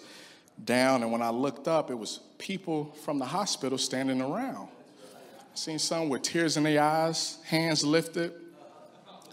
down, 0.63 1.03
and 1.03 1.11
when 1.11 1.21
I 1.21 1.29
looked 1.29 1.67
up, 1.67 1.89
it 1.89 1.95
was 1.95 2.19
people 2.37 2.85
from 3.03 3.19
the 3.19 3.25
hospital 3.25 3.77
standing 3.77 4.21
around. 4.21 4.67
I 5.13 5.55
seen 5.55 5.79
some 5.79 6.09
with 6.09 6.23
tears 6.23 6.57
in 6.57 6.63
their 6.63 6.81
eyes, 6.81 7.37
hands 7.45 7.83
lifted, 7.83 8.33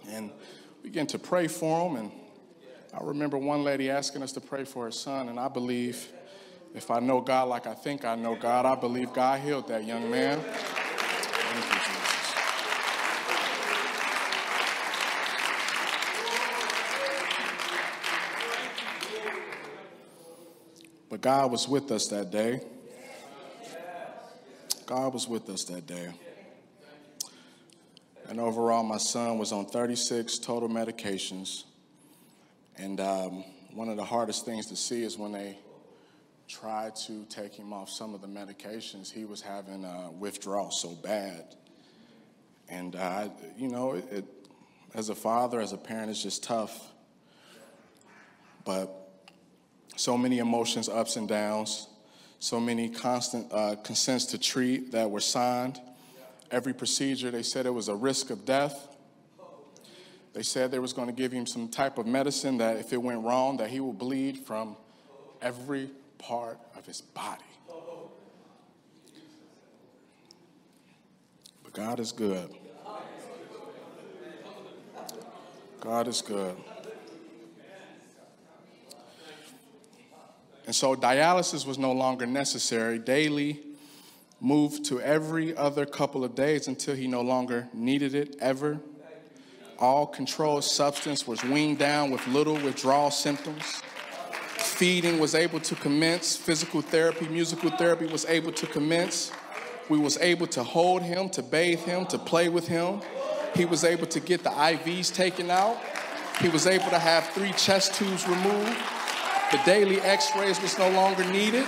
and 0.09 0.31
we 0.83 0.91
began 0.91 1.07
to 1.09 1.19
pray 1.19 1.47
for 1.49 1.89
them. 1.89 1.97
And 1.97 2.13
I 2.93 3.03
remember 3.03 3.39
one 3.39 3.65
lady 3.65 3.91
asking 3.91 4.23
us 4.23 4.33
to 4.33 4.41
pray 4.41 4.65
for 4.65 4.85
her 4.85 4.91
son, 4.91 5.29
and 5.29 5.39
I 5.39 5.49
believe 5.49 6.13
if 6.75 6.91
I 6.91 7.01
know 7.01 7.21
God 7.21 7.49
like 7.49 7.67
I 7.67 7.75
think 7.75 8.05
I 8.05 8.15
know 8.15 8.37
God, 8.37 8.67
I 8.67 8.75
believe 8.75 9.13
God 9.13 9.41
healed 9.41 9.69
that 9.69 9.85
young 9.85 10.11
man. 10.11 10.41
But 21.21 21.29
God 21.29 21.53
was 21.53 21.69
with 21.69 21.91
us 21.91 22.09
that 22.09 22.31
day. 22.31 22.63
God 24.87 25.13
was 25.13 25.29
with 25.29 25.51
us 25.51 25.65
that 25.65 25.87
day. 25.87 26.09
And 28.29 28.41
overall, 28.41 28.83
my 28.83 28.97
son 28.97 29.37
was 29.39 29.53
on 29.53 29.67
36 29.67 30.39
total 30.39 30.69
medications. 30.69 31.65
And 32.79 33.01
um, 33.01 33.45
one 33.75 33.91
of 33.91 33.97
the 33.97 34.05
hardest 34.05 34.47
things 34.47 34.67
to 34.69 34.77
see 34.77 35.03
is 35.03 35.19
when 35.19 35.33
they 35.33 35.59
tried 36.49 36.97
to 37.07 37.27
take 37.27 37.53
him 37.53 37.75
off 37.75 37.91
some 37.91 38.15
of 38.15 38.23
the 38.23 38.29
medications, 38.29 39.13
he 39.13 39.27
was 39.27 39.43
having 39.43 39.85
uh, 39.85 40.11
withdrawal 40.19 40.71
so 40.71 40.91
bad. 40.91 41.55
And, 42.71 42.97
uh, 42.97 43.29
you 43.59 43.69
know, 43.69 43.93
it, 43.93 44.05
it, 44.11 44.25
as 44.95 45.11
a 45.11 45.15
father, 45.15 45.61
as 45.61 45.73
a 45.73 45.79
parent, 45.79 46.11
it's 46.11 46.23
just 46.23 46.43
tough. 46.43 46.93
But 48.65 49.00
so 50.01 50.17
many 50.17 50.39
emotions, 50.39 50.89
ups 50.89 51.17
and 51.17 51.29
downs, 51.29 51.87
so 52.39 52.59
many 52.59 52.89
constant 52.89 53.47
uh, 53.53 53.77
consents 53.85 54.25
to 54.25 54.39
treat 54.39 54.93
that 54.93 55.11
were 55.11 55.21
signed. 55.21 55.79
Every 56.51 56.73
procedure, 56.73 57.31
they 57.31 57.43
said 57.43 57.67
it 57.67 57.75
was 57.75 57.89
a 57.89 57.95
risk 57.95 58.31
of 58.31 58.47
death. 58.47 58.97
They 60.33 60.43
said 60.43 60.71
they 60.71 60.79
was 60.79 60.95
going 60.95 61.09
to 61.09 61.13
give 61.13 61.33
him 61.33 61.45
some 61.45 61.69
type 61.69 61.99
of 61.99 62.07
medicine 62.07 62.57
that 62.59 62.79
if 62.79 62.95
it 62.95 62.97
went 62.97 63.23
wrong, 63.25 63.59
that 63.59 63.69
he 63.69 63.79
would 63.79 63.99
bleed 63.99 64.39
from 64.39 64.75
every 65.43 65.91
part 66.17 66.59
of 66.77 66.87
his 66.87 67.03
body. 67.03 67.45
But 71.63 71.75
God 71.75 72.01
is 72.01 72.11
good. 72.11 72.49
God 75.81 76.09
is 76.09 76.23
good. 76.23 76.57
And 80.71 80.75
so 80.77 80.95
dialysis 80.95 81.67
was 81.67 81.79
no 81.79 81.91
longer 81.91 82.27
necessary. 82.27 83.01
Daily, 83.01 83.59
moved 84.41 84.85
to 84.85 85.01
every 85.01 85.57
other 85.57 85.85
couple 85.85 86.23
of 86.23 86.37
days 86.37 86.69
until 86.69 86.95
he 86.95 87.09
no 87.09 87.23
longer 87.23 87.69
needed 87.75 88.15
it 88.15 88.37
ever. 88.39 88.79
All 89.81 90.07
controlled 90.07 90.63
substance 90.63 91.27
was 91.27 91.43
weaned 91.43 91.79
down 91.79 92.13
with 92.13 92.25
little 92.29 92.55
withdrawal 92.55 93.11
symptoms. 93.11 93.83
Feeding 94.59 95.19
was 95.19 95.35
able 95.35 95.59
to 95.59 95.75
commence, 95.75 96.37
physical 96.37 96.83
therapy, 96.83 97.27
musical 97.27 97.71
therapy 97.71 98.07
was 98.07 98.25
able 98.27 98.53
to 98.53 98.67
commence. 98.69 99.33
We 99.89 99.99
was 99.99 100.19
able 100.19 100.47
to 100.47 100.63
hold 100.63 101.03
him, 101.03 101.31
to 101.31 101.43
bathe 101.43 101.81
him, 101.81 102.07
to 102.07 102.17
play 102.17 102.49
with 102.49 102.69
him. 102.69 103.01
He 103.57 103.65
was 103.65 103.83
able 103.83 104.07
to 104.07 104.21
get 104.21 104.45
the 104.45 104.51
IVs 104.51 105.13
taken 105.13 105.51
out. 105.51 105.81
He 106.41 106.49
was 106.49 106.69
able 106.69 106.91
to 106.91 106.99
have 107.01 107.27
three 107.31 107.51
chest 107.55 107.95
tubes 107.95 108.29
removed. 108.29 108.79
The 109.51 109.61
daily 109.65 110.01
x-rays 110.01 110.61
was 110.63 110.79
no 110.79 110.89
longer 110.91 111.25
needed. 111.25 111.67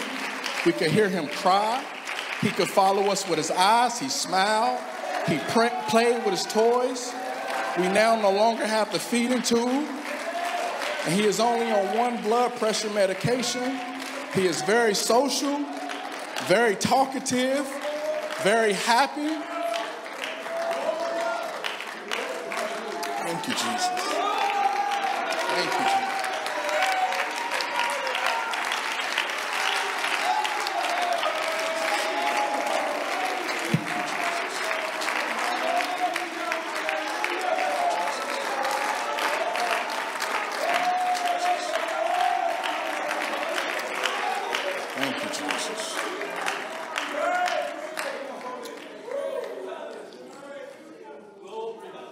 We 0.65 0.73
could 0.73 0.91
hear 0.91 1.09
him 1.09 1.27
cry. 1.29 1.85
He 2.41 2.51
could 2.51 2.69
follow 2.69 3.11
us 3.11 3.29
with 3.29 3.39
his 3.39 3.51
eyes. 3.51 3.99
He 3.99 4.09
smiled. 4.09 4.81
He 5.27 5.39
pr- 5.51 5.75
played 5.89 6.25
with 6.25 6.35
his 6.35 6.45
toys. 6.45 7.13
We 7.77 7.85
now 7.85 8.21
no 8.21 8.31
longer 8.31 8.67
have 8.67 8.93
the 8.93 8.99
feeding 8.99 9.43
tube. 9.43 9.89
And 11.05 11.15
he 11.15 11.25
is 11.25 11.41
only 11.41 11.71
on 11.73 11.97
one 11.97 12.23
blood 12.23 12.55
pressure 12.57 12.91
medication. 12.91 13.81
He 14.35 14.47
is 14.47 14.63
very 14.63 14.95
social, 14.95 15.65
very 16.47 16.77
talkative, 16.77 17.67
very 18.43 18.73
happy. 18.73 19.29
Thank 23.19 23.49
you, 23.49 23.55
Jesus. 23.55 23.89
Thank 25.49 25.73
you, 25.81 25.92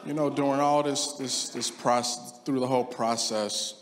you, 0.06 0.14
know, 0.14 0.28
during 0.28 0.61
all 0.61 0.83
this, 0.83 1.12
this, 1.12 1.50
this 1.50 1.70
process, 1.70 2.40
through 2.44 2.61
the 2.61 2.66
whole 2.66 2.85
process, 2.85 3.74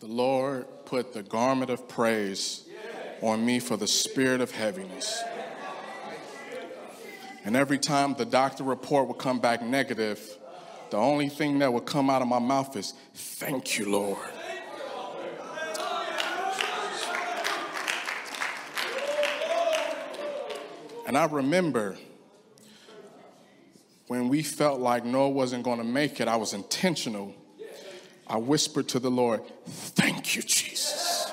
the 0.00 0.06
Lord 0.06 0.66
put 0.86 1.12
the 1.12 1.22
garment 1.22 1.70
of 1.70 1.88
praise 1.88 2.64
on 3.20 3.44
me 3.44 3.58
for 3.60 3.76
the 3.76 3.86
spirit 3.86 4.40
of 4.40 4.50
heaviness. 4.50 5.22
And 7.44 7.56
every 7.56 7.78
time 7.78 8.14
the 8.14 8.24
doctor 8.24 8.64
report 8.64 9.08
would 9.08 9.18
come 9.18 9.40
back 9.40 9.62
negative, 9.62 10.20
the 10.90 10.96
only 10.96 11.28
thing 11.28 11.58
that 11.60 11.72
would 11.72 11.86
come 11.86 12.10
out 12.10 12.22
of 12.22 12.28
my 12.28 12.38
mouth 12.38 12.76
is, 12.76 12.94
Thank 13.14 13.78
you, 13.78 13.90
Lord. 13.90 14.18
And 21.12 21.18
I 21.18 21.26
remember 21.26 21.98
when 24.06 24.30
we 24.30 24.42
felt 24.42 24.80
like 24.80 25.04
Noah 25.04 25.28
wasn't 25.28 25.62
going 25.62 25.76
to 25.76 25.84
make 25.84 26.20
it, 26.22 26.26
I 26.26 26.36
was 26.36 26.54
intentional. 26.54 27.34
I 28.26 28.38
whispered 28.38 28.88
to 28.88 28.98
the 28.98 29.10
Lord, 29.10 29.42
Thank 29.66 30.34
you, 30.34 30.40
Jesus. 30.40 31.30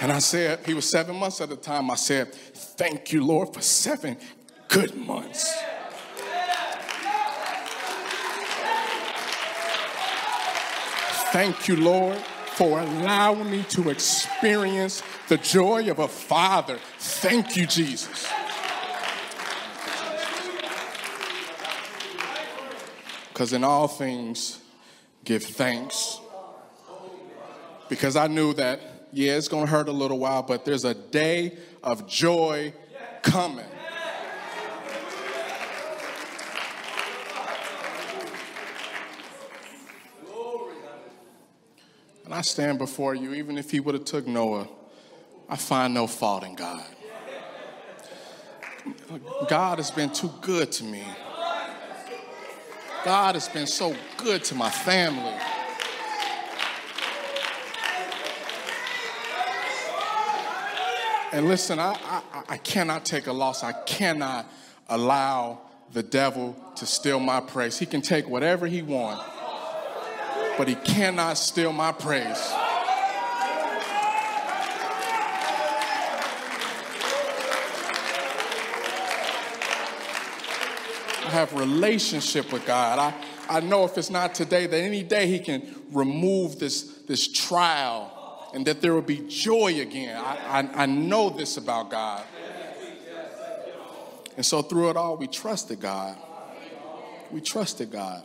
And 0.00 0.10
I 0.10 0.18
said, 0.18 0.66
He 0.66 0.74
was 0.74 0.90
seven 0.90 1.14
months 1.14 1.40
at 1.40 1.48
the 1.48 1.54
time. 1.54 1.92
I 1.92 1.94
said, 1.94 2.34
Thank 2.34 3.12
you, 3.12 3.24
Lord, 3.24 3.54
for 3.54 3.60
seven 3.60 4.16
good 4.66 4.96
months. 4.96 5.54
Thank 11.30 11.68
you, 11.68 11.76
Lord, 11.76 12.18
for 12.58 12.80
allowing 12.80 13.48
me 13.48 13.62
to 13.68 13.88
experience 13.88 15.00
the 15.28 15.36
joy 15.36 15.88
of 15.88 16.00
a 16.00 16.08
father. 16.08 16.76
Thank 16.98 17.56
you, 17.56 17.66
Jesus. 17.66 18.26
Because 23.28 23.52
in 23.52 23.62
all 23.62 23.86
things, 23.86 24.60
give 25.22 25.44
thanks. 25.44 26.18
Because 27.88 28.16
I 28.16 28.26
knew 28.26 28.52
that, 28.54 28.80
yeah, 29.12 29.36
it's 29.36 29.46
going 29.46 29.66
to 29.66 29.70
hurt 29.70 29.88
a 29.88 29.92
little 29.92 30.18
while, 30.18 30.42
but 30.42 30.64
there's 30.64 30.84
a 30.84 30.94
day 30.94 31.58
of 31.84 32.08
joy 32.08 32.74
coming. 33.22 33.64
I 42.38 42.42
stand 42.42 42.78
before 42.78 43.16
you, 43.16 43.34
even 43.34 43.58
if 43.58 43.72
he 43.72 43.80
would 43.80 43.96
have 43.96 44.04
took 44.04 44.24
Noah, 44.24 44.68
I 45.48 45.56
find 45.56 45.92
no 45.92 46.06
fault 46.06 46.44
in 46.44 46.54
God. 46.54 46.86
God 49.48 49.78
has 49.78 49.90
been 49.90 50.12
too 50.12 50.30
good 50.40 50.70
to 50.70 50.84
me. 50.84 51.02
God 53.04 53.34
has 53.34 53.48
been 53.48 53.66
so 53.66 53.92
good 54.18 54.44
to 54.44 54.54
my 54.54 54.70
family. 54.70 55.34
And 61.32 61.48
listen, 61.48 61.80
I, 61.80 61.96
I, 62.04 62.42
I 62.50 62.56
cannot 62.58 63.04
take 63.04 63.26
a 63.26 63.32
loss. 63.32 63.64
I 63.64 63.72
cannot 63.82 64.46
allow 64.88 65.62
the 65.92 66.04
devil 66.04 66.54
to 66.76 66.86
steal 66.86 67.18
my 67.18 67.40
praise. 67.40 67.80
He 67.80 67.86
can 67.86 68.00
take 68.00 68.28
whatever 68.28 68.68
he 68.68 68.82
wants, 68.82 69.24
but 70.58 70.68
he 70.68 70.74
cannot 70.74 71.38
steal 71.38 71.72
my 71.72 71.92
praise. 71.92 72.52
I 81.24 81.30
have 81.30 81.52
relationship 81.52 82.52
with 82.52 82.66
God. 82.66 82.98
I, 82.98 83.14
I 83.58 83.60
know 83.60 83.84
if 83.84 83.96
it's 83.96 84.10
not 84.10 84.34
today, 84.34 84.66
that 84.66 84.76
any 84.76 85.02
day 85.02 85.26
He 85.26 85.38
can 85.38 85.82
remove 85.92 86.58
this, 86.58 86.82
this 87.06 87.28
trial 87.28 88.50
and 88.54 88.66
that 88.66 88.80
there 88.80 88.94
will 88.94 89.02
be 89.02 89.26
joy 89.28 89.80
again. 89.80 90.16
I, 90.16 90.62
I, 90.62 90.82
I 90.82 90.86
know 90.86 91.30
this 91.30 91.58
about 91.58 91.90
God. 91.90 92.24
And 94.36 94.46
so 94.46 94.62
through 94.62 94.90
it 94.90 94.96
all, 94.96 95.16
we 95.16 95.26
trusted 95.26 95.80
God. 95.80 96.16
We 97.30 97.40
trusted 97.42 97.90
God. 97.90 98.22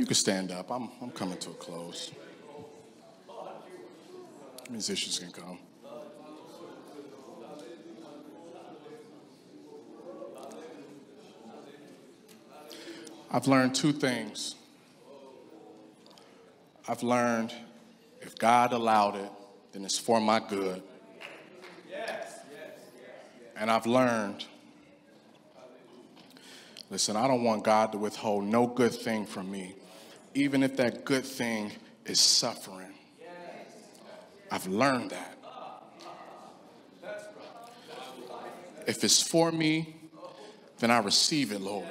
You 0.00 0.06
can 0.06 0.14
stand 0.14 0.50
up. 0.50 0.70
I'm, 0.70 0.88
I'm 1.02 1.10
coming 1.10 1.36
to 1.36 1.50
a 1.50 1.52
close. 1.52 2.10
Musicians 4.70 5.18
can 5.18 5.30
come. 5.30 5.58
I've 13.30 13.46
learned 13.46 13.74
two 13.74 13.92
things. 13.92 14.54
I've 16.88 17.02
learned 17.02 17.52
if 18.22 18.38
God 18.38 18.72
allowed 18.72 19.16
it, 19.16 19.30
then 19.72 19.84
it's 19.84 19.98
for 19.98 20.18
my 20.18 20.40
good. 20.40 20.82
And 23.54 23.70
I've 23.70 23.84
learned, 23.84 24.46
listen, 26.88 27.16
I 27.16 27.28
don't 27.28 27.44
want 27.44 27.64
God 27.64 27.92
to 27.92 27.98
withhold 27.98 28.44
no 28.44 28.66
good 28.66 28.94
thing 28.94 29.26
from 29.26 29.50
me, 29.50 29.74
even 30.34 30.62
if 30.62 30.76
that 30.76 31.04
good 31.04 31.24
thing 31.24 31.72
is 32.06 32.20
suffering. 32.20 32.94
I've 34.50 34.66
learned 34.66 35.10
that. 35.10 35.36
If 38.86 39.04
it's 39.04 39.22
for 39.22 39.52
me, 39.52 39.94
then 40.78 40.90
I 40.90 40.98
receive 40.98 41.52
it, 41.52 41.60
Lord 41.60 41.86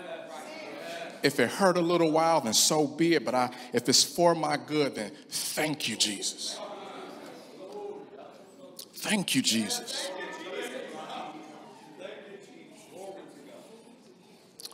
if 1.24 1.40
it 1.40 1.50
hurt 1.50 1.78
a 1.78 1.82
little 1.82 2.12
while, 2.12 2.42
then 2.42 2.54
so 2.54 2.88
be 2.88 3.16
it. 3.16 3.26
But 3.26 3.36
I, 3.36 3.50
if 3.74 3.88
it's 3.90 4.04
for 4.04 4.36
my 4.36 4.58
good, 4.58 4.96
then 4.96 5.12
thank 5.30 5.88
you, 5.88 5.96
Jesus. 5.96 6.60
Thank 8.96 9.36
you, 9.36 9.42
Jesus. 9.42 10.12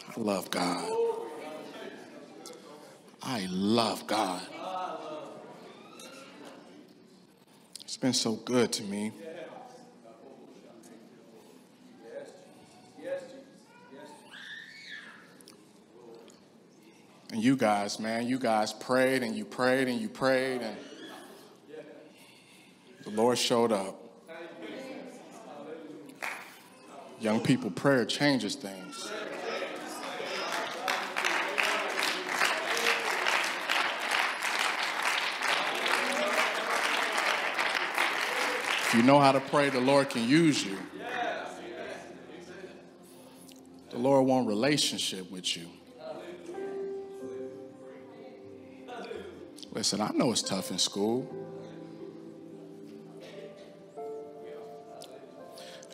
I 0.08 0.19
love 0.19 0.49
God. 0.49 1.05
I 3.25 3.47
love 3.49 4.05
God. 4.05 4.41
It's 7.81 7.97
been 7.97 8.13
so 8.13 8.35
good 8.35 8.71
to 8.73 8.83
me. 8.83 9.11
And 17.31 17.43
you 17.43 17.57
guys, 17.57 17.99
man, 17.99 18.27
you 18.27 18.38
guys 18.38 18.71
prayed 18.71 19.23
and 19.23 19.35
you 19.35 19.43
prayed 19.43 19.88
and 19.88 19.99
you 19.99 20.07
prayed 20.07 20.61
and 20.61 20.77
The 23.05 23.09
Lord 23.11 23.38
showed 23.38 23.71
up. 23.71 24.01
Young 27.19 27.39
people, 27.39 27.71
prayer 27.71 28.05
changes 28.05 28.55
things. 28.55 29.11
You 38.95 39.03
know 39.03 39.19
how 39.19 39.31
to 39.31 39.41
pray, 39.41 39.69
the 39.69 39.79
Lord 39.79 40.10
can 40.10 40.27
use 40.27 40.63
you. 40.63 40.77
The 43.89 43.97
Lord 43.97 44.25
wants 44.25 44.47
relationship 44.47 45.29
with 45.31 45.55
you. 45.55 45.69
Listen, 49.71 49.99
I 49.99 50.12
know 50.13 50.31
it's 50.31 50.41
tough 50.41 50.71
in 50.71 50.77
school. 50.77 51.29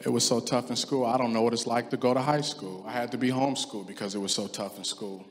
It 0.03 0.09
was 0.09 0.25
so 0.25 0.39
tough 0.39 0.69
in 0.69 0.75
school. 0.75 1.05
I 1.05 1.17
don't 1.17 1.31
know 1.31 1.41
what 1.41 1.53
it's 1.53 1.67
like 1.67 1.91
to 1.91 1.97
go 1.97 2.13
to 2.13 2.21
high 2.21 2.41
school. 2.41 2.83
I 2.87 2.91
had 2.91 3.11
to 3.11 3.17
be 3.17 3.29
homeschooled 3.29 3.87
because 3.87 4.15
it 4.15 4.19
was 4.19 4.33
so 4.33 4.47
tough 4.47 4.77
in 4.77 4.83
school. 4.83 5.25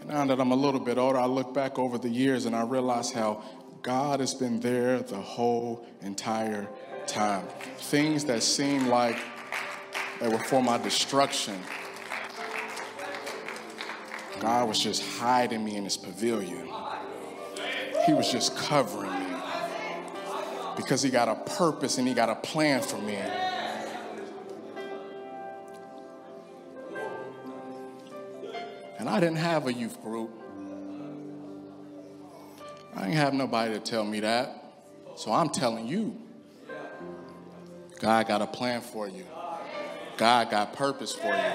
And 0.00 0.08
now 0.10 0.24
that 0.26 0.40
I'm 0.40 0.52
a 0.52 0.56
little 0.56 0.80
bit 0.80 0.98
older, 0.98 1.18
I 1.18 1.26
look 1.26 1.52
back 1.52 1.78
over 1.78 1.98
the 1.98 2.08
years 2.08 2.46
and 2.46 2.56
I 2.56 2.62
realize 2.62 3.12
how 3.12 3.42
God 3.86 4.18
has 4.18 4.34
been 4.34 4.58
there 4.58 4.98
the 4.98 5.14
whole 5.14 5.86
entire 6.02 6.66
time. 7.06 7.46
Things 7.78 8.24
that 8.24 8.42
seem 8.42 8.88
like 8.88 9.16
they 10.20 10.26
were 10.26 10.40
for 10.40 10.60
my 10.60 10.76
destruction. 10.76 11.56
God 14.40 14.66
was 14.66 14.80
just 14.80 15.04
hiding 15.20 15.64
me 15.64 15.76
in 15.76 15.84
his 15.84 15.96
pavilion. 15.96 16.68
He 18.06 18.12
was 18.12 18.28
just 18.28 18.56
covering 18.56 19.12
me 19.12 19.36
because 20.76 21.00
he 21.00 21.08
got 21.08 21.28
a 21.28 21.36
purpose 21.56 21.98
and 21.98 22.08
he 22.08 22.12
got 22.12 22.28
a 22.28 22.34
plan 22.34 22.82
for 22.82 22.98
me. 22.98 23.14
And 28.98 29.08
I 29.08 29.20
didn't 29.20 29.36
have 29.36 29.68
a 29.68 29.72
youth 29.72 30.02
group. 30.02 30.42
I 32.96 33.00
didn't 33.00 33.16
have 33.16 33.34
nobody 33.34 33.74
to 33.74 33.80
tell 33.80 34.04
me 34.04 34.20
that. 34.20 34.72
So 35.16 35.30
I'm 35.30 35.50
telling 35.50 35.86
you, 35.86 36.18
God 38.00 38.26
got 38.26 38.40
a 38.40 38.46
plan 38.46 38.80
for 38.80 39.06
you. 39.06 39.24
God 40.16 40.50
got 40.50 40.72
purpose 40.72 41.12
for 41.12 41.26
you. 41.26 41.52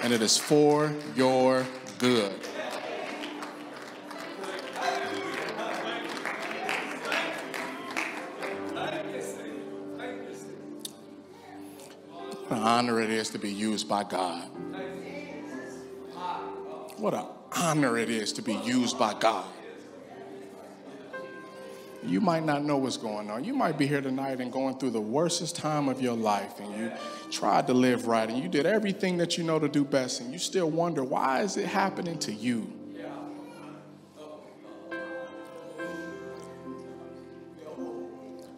And 0.00 0.12
it 0.12 0.22
is 0.22 0.36
for 0.36 0.94
your 1.16 1.66
good. 1.98 2.32
What 12.46 12.56
an 12.56 12.62
honor 12.62 13.00
it 13.00 13.10
is 13.10 13.30
to 13.30 13.38
be 13.38 13.52
used 13.52 13.88
by 13.88 14.04
God. 14.04 14.48
What 16.96 17.14
an 17.14 17.26
honor 17.60 17.98
it 17.98 18.10
is 18.10 18.32
to 18.34 18.42
be 18.42 18.54
used 18.54 18.98
by 18.98 19.14
God. 19.14 19.46
You 22.04 22.20
might 22.20 22.44
not 22.44 22.64
know 22.64 22.76
what's 22.76 22.96
going 22.96 23.28
on. 23.28 23.44
You 23.44 23.54
might 23.54 23.76
be 23.76 23.86
here 23.86 24.00
tonight 24.00 24.40
and 24.40 24.52
going 24.52 24.78
through 24.78 24.90
the 24.90 25.00
worstest 25.00 25.56
time 25.56 25.88
of 25.88 26.00
your 26.00 26.16
life, 26.16 26.60
and 26.60 26.74
you 26.78 26.92
tried 27.30 27.66
to 27.66 27.74
live 27.74 28.06
right, 28.06 28.28
and 28.28 28.40
you 28.40 28.48
did 28.48 28.66
everything 28.66 29.18
that 29.18 29.36
you 29.36 29.44
know 29.44 29.58
to 29.58 29.68
do 29.68 29.84
best, 29.84 30.20
and 30.20 30.32
you 30.32 30.38
still 30.38 30.70
wonder, 30.70 31.02
why 31.02 31.42
is 31.42 31.56
it 31.56 31.66
happening 31.66 32.18
to 32.20 32.32
you? 32.32 32.72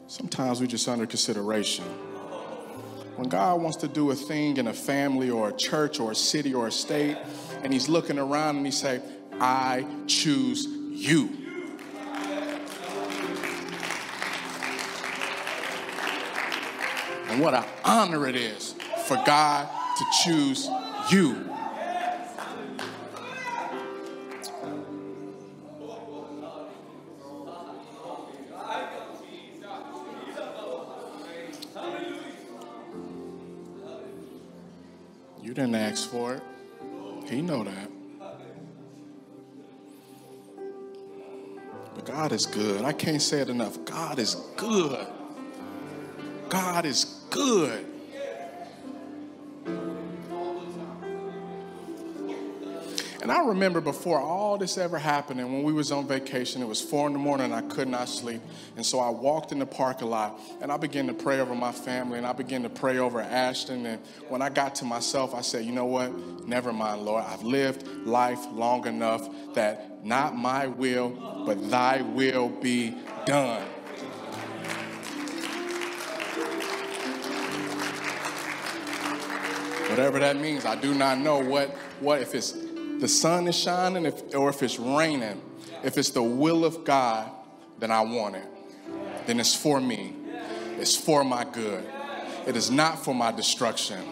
Sometimes 0.06 0.60
we 0.60 0.66
just 0.66 0.86
under 0.88 1.06
consideration. 1.06 1.84
When 3.20 3.28
God 3.28 3.61
wants 3.61 3.76
to 3.76 3.87
do 3.87 4.11
a 4.12 4.14
thing 4.14 4.56
in 4.56 4.66
a 4.66 4.72
family 4.72 5.28
or 5.28 5.50
a 5.50 5.52
church 5.52 6.00
or 6.00 6.11
a 6.11 6.14
city 6.14 6.54
or 6.54 6.68
a 6.68 6.72
state, 6.72 7.18
and 7.62 7.70
He's 7.70 7.87
looking 7.87 8.18
around 8.18 8.56
and 8.56 8.64
He 8.64 8.72
say, 8.72 9.02
"I 9.38 9.85
choose 10.06 10.66
you." 10.66 11.28
And 17.28 17.42
what 17.42 17.52
an 17.52 17.64
honor 17.85 18.26
it 18.26 18.37
is 18.37 18.74
for 19.06 19.22
God 19.26 19.68
to 19.98 20.04
choose 20.24 20.66
you. 21.11 21.44
Didn't 35.61 35.75
ask 35.75 36.09
for 36.09 36.35
it. 36.35 36.42
He 37.29 37.42
know 37.42 37.64
that. 37.64 37.90
But 41.94 42.07
God 42.07 42.33
is 42.33 42.46
good. 42.46 42.83
I 42.83 42.92
can't 42.92 43.20
say 43.20 43.40
it 43.40 43.51
enough. 43.51 43.85
God 43.85 44.18
is 44.18 44.37
good. 44.57 45.07
God 46.49 46.87
is 46.87 47.27
good. 47.29 47.89
And 53.31 53.38
I 53.38 53.47
remember 53.47 53.81
before 53.81 54.21
all 54.21 54.59
this 54.59 54.77
ever 54.77 54.99
happened, 54.99 55.38
and 55.38 55.53
when 55.53 55.62
we 55.62 55.73
was 55.73 55.93
on 55.93 56.09
vacation, 56.09 56.62
it 56.62 56.66
was 56.66 56.81
four 56.81 57.07
in 57.07 57.12
the 57.12 57.21
morning, 57.21 57.53
and 57.53 57.55
I 57.55 57.62
could 57.62 57.87
not 57.87 58.09
sleep. 58.09 58.43
And 58.75 58.85
so 58.85 58.99
I 58.99 59.09
walked 59.09 59.53
in 59.53 59.61
the 59.61 59.66
parking 59.66 60.11
lot, 60.11 60.40
and 60.61 60.73
I 60.73 60.77
began 60.77 61.07
to 61.07 61.14
pray 61.14 61.38
over 61.38 61.55
my 61.55 61.71
family, 61.71 62.19
and 62.19 62.27
I 62.27 62.33
began 62.33 62.64
to 62.64 62.69
pray 62.69 62.99
over 62.99 63.21
Ashton. 63.21 63.87
And 63.87 64.03
when 64.29 64.43
I 64.43 64.49
got 64.49 64.75
to 64.77 64.85
myself, 64.85 65.33
I 65.33 65.43
said, 65.43 65.64
you 65.64 65.71
know 65.71 65.85
what? 65.85 66.12
Never 66.49 66.73
mind, 66.73 67.03
Lord. 67.03 67.23
I've 67.25 67.45
lived 67.45 67.87
life 68.05 68.45
long 68.51 68.88
enough 68.88 69.29
that 69.55 70.05
not 70.05 70.35
my 70.35 70.66
will, 70.66 71.11
but 71.47 71.71
thy 71.71 72.03
will 72.03 72.49
be 72.49 72.97
done. 73.27 73.64
Whatever 79.88 80.19
that 80.19 80.37
means, 80.37 80.64
I 80.64 80.75
do 80.75 80.95
not 80.95 81.19
know 81.19 81.38
what, 81.38 81.71
what 82.01 82.23
if 82.23 82.35
it's 82.35 82.69
the 83.00 83.08
sun 83.08 83.48
is 83.48 83.56
shining 83.56 84.06
if, 84.06 84.34
or 84.34 84.50
if 84.50 84.62
it's 84.62 84.78
raining. 84.78 85.40
If 85.82 85.96
it's 85.96 86.10
the 86.10 86.22
will 86.22 86.64
of 86.64 86.84
God, 86.84 87.30
then 87.78 87.90
I 87.90 88.02
want 88.02 88.36
it. 88.36 88.46
Then 89.26 89.40
it's 89.40 89.54
for 89.54 89.80
me. 89.80 90.14
It's 90.78 90.96
for 90.96 91.24
my 91.24 91.44
good. 91.44 91.84
It 92.46 92.56
is 92.56 92.70
not 92.70 93.02
for 93.02 93.14
my 93.14 93.32
destruction, 93.32 94.02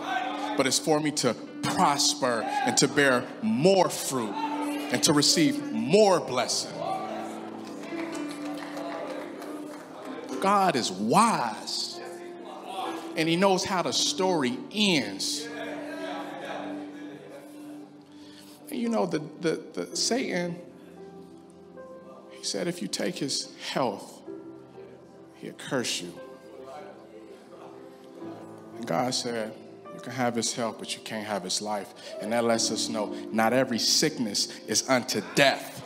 but 0.56 0.66
it's 0.66 0.78
for 0.78 1.00
me 1.00 1.10
to 1.12 1.34
prosper 1.62 2.42
and 2.42 2.76
to 2.78 2.88
bear 2.88 3.26
more 3.42 3.88
fruit 3.90 4.32
and 4.32 5.02
to 5.04 5.12
receive 5.12 5.72
more 5.72 6.20
blessing. 6.20 6.72
God 10.40 10.76
is 10.76 10.90
wise 10.90 12.00
and 13.16 13.28
he 13.28 13.34
knows 13.34 13.64
how 13.64 13.82
the 13.82 13.92
story 13.92 14.56
ends. 14.72 15.48
You 18.76 18.88
know, 18.88 19.06
the, 19.06 19.20
the, 19.40 19.62
the 19.72 19.96
Satan, 19.96 20.56
he 22.30 22.44
said, 22.44 22.68
if 22.68 22.82
you 22.82 22.88
take 22.88 23.16
his 23.16 23.54
health, 23.70 24.22
he'll 25.36 25.52
curse 25.54 26.00
you. 26.02 26.12
And 28.76 28.86
God 28.86 29.14
said, 29.14 29.52
you 29.94 30.00
can 30.00 30.12
have 30.12 30.36
his 30.36 30.52
health, 30.52 30.76
but 30.78 30.94
you 30.94 31.02
can't 31.02 31.26
have 31.26 31.42
his 31.42 31.60
life. 31.60 31.92
And 32.20 32.32
that 32.32 32.44
lets 32.44 32.70
us 32.70 32.88
know 32.88 33.14
not 33.32 33.52
every 33.52 33.78
sickness 33.78 34.56
is 34.66 34.88
unto 34.88 35.22
death. 35.34 35.77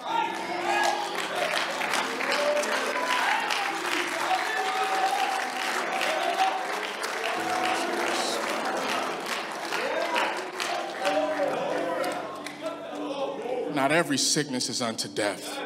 Not 13.75 13.91
every 13.91 14.18
sickness 14.18 14.68
is 14.68 14.83
unto 14.83 15.09
death. 15.09 15.59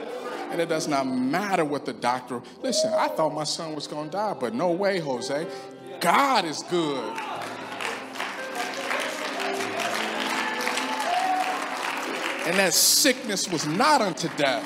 And 0.50 0.60
it 0.60 0.68
does 0.68 0.86
not 0.86 1.06
matter 1.06 1.64
what 1.64 1.84
the 1.84 1.92
doctor. 1.92 2.40
Listen, 2.62 2.92
I 2.94 3.08
thought 3.08 3.34
my 3.34 3.44
son 3.44 3.74
was 3.74 3.86
going 3.86 4.10
to 4.10 4.16
die, 4.16 4.36
but 4.38 4.54
no 4.54 4.70
way, 4.70 5.00
Jose. 5.00 5.46
God 6.00 6.44
is 6.44 6.62
good. 6.64 7.04
And 12.46 12.56
that 12.60 12.74
sickness 12.74 13.50
was 13.50 13.66
not 13.66 14.00
unto 14.00 14.28
death. 14.36 14.64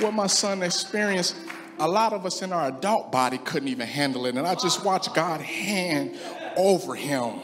What 0.00 0.14
my 0.14 0.26
son 0.26 0.64
experienced, 0.64 1.36
a 1.78 1.86
lot 1.86 2.12
of 2.12 2.26
us 2.26 2.42
in 2.42 2.52
our 2.52 2.68
adult 2.68 3.12
body 3.12 3.38
couldn't 3.38 3.68
even 3.68 3.86
handle 3.86 4.26
it. 4.26 4.36
And 4.36 4.46
I 4.46 4.56
just 4.56 4.84
watched 4.84 5.14
God 5.14 5.40
hand 5.40 6.16
over 6.58 6.94
him. 6.94 7.40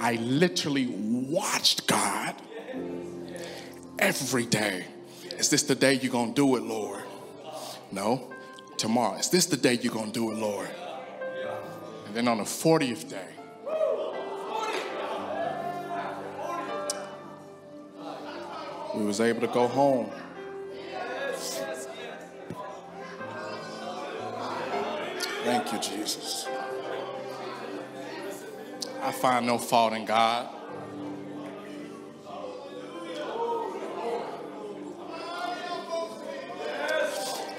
I 0.00 0.14
literally 0.14 0.86
watched 0.86 1.86
God 1.86 2.34
every 3.98 4.46
day. 4.46 4.84
Is 5.38 5.50
this 5.50 5.64
the 5.64 5.74
day 5.74 5.94
you're 5.94 6.12
going 6.12 6.32
to 6.32 6.34
do 6.34 6.56
it, 6.56 6.62
Lord? 6.62 7.02
No. 7.90 8.32
Tomorrow. 8.76 9.18
Is 9.18 9.28
this 9.28 9.46
the 9.46 9.56
day 9.56 9.74
you're 9.74 9.92
going 9.92 10.12
to 10.12 10.12
do 10.12 10.30
it, 10.30 10.38
Lord? 10.38 10.68
And 12.06 12.14
then 12.14 12.28
on 12.28 12.38
the 12.38 12.44
40th 12.44 13.10
day, 13.10 13.28
we 18.94 19.04
was 19.04 19.20
able 19.20 19.40
to 19.40 19.48
go 19.48 19.66
home. 19.66 20.10
Thank 25.44 25.72
you, 25.72 25.78
Jesus. 25.78 26.46
I 29.04 29.12
find 29.12 29.46
no 29.46 29.58
fault 29.58 29.92
in 29.92 30.06
God. 30.06 30.48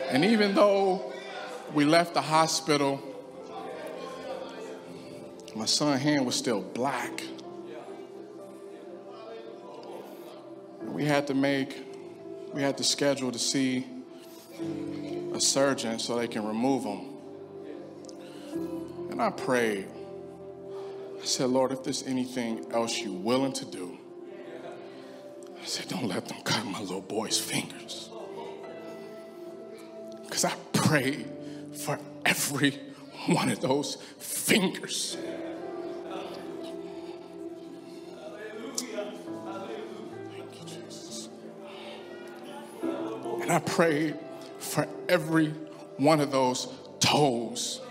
And 0.10 0.26
even 0.26 0.56
though 0.56 1.14
we 1.72 1.86
left 1.86 2.16
the 2.16 2.22
hospital, 2.22 3.00
my 5.56 5.66
son's 5.66 6.02
hand 6.02 6.26
was 6.26 6.36
still 6.36 6.62
black. 6.62 7.24
We 10.82 11.06
had 11.06 11.28
to 11.28 11.36
make, 11.36 11.86
we 12.54 12.64
had 12.64 12.76
to 12.78 12.84
schedule 12.84 13.32
to 13.32 13.40
see 13.40 13.86
a 15.34 15.40
surgeon 15.40 16.00
so 16.00 16.18
they 16.18 16.28
can 16.28 16.44
remove 16.44 16.86
him. 16.86 17.02
And 19.12 19.22
I 19.22 19.30
prayed. 19.30 19.88
I 21.26 21.28
said, 21.28 21.50
Lord, 21.50 21.72
if 21.72 21.84
there's 21.84 22.04
anything 22.04 22.72
else 22.72 23.00
you're 23.02 23.12
willing 23.12 23.54
to 23.54 23.66
do, 23.66 23.98
I 25.60 25.66
said, 25.66 25.88
don't 25.88 26.08
let 26.08 26.28
them 26.28 26.38
cut 26.44 26.64
my 26.68 26.80
little 26.80 27.02
boy's 27.02 27.40
fingers. 27.40 28.12
Because 30.22 30.46
I 30.46 30.54
prayed 30.72 31.26
for 31.74 31.98
every 32.24 32.80
one 33.26 33.50
of 33.50 33.60
those 33.60 33.96
fingers. 34.20 35.18
And 42.84 43.52
I 43.52 43.58
prayed 43.66 44.20
for 44.60 44.88
every 45.10 45.48
one 45.98 46.20
of 46.20 46.30
those 46.30 46.68
toes. 47.00 47.82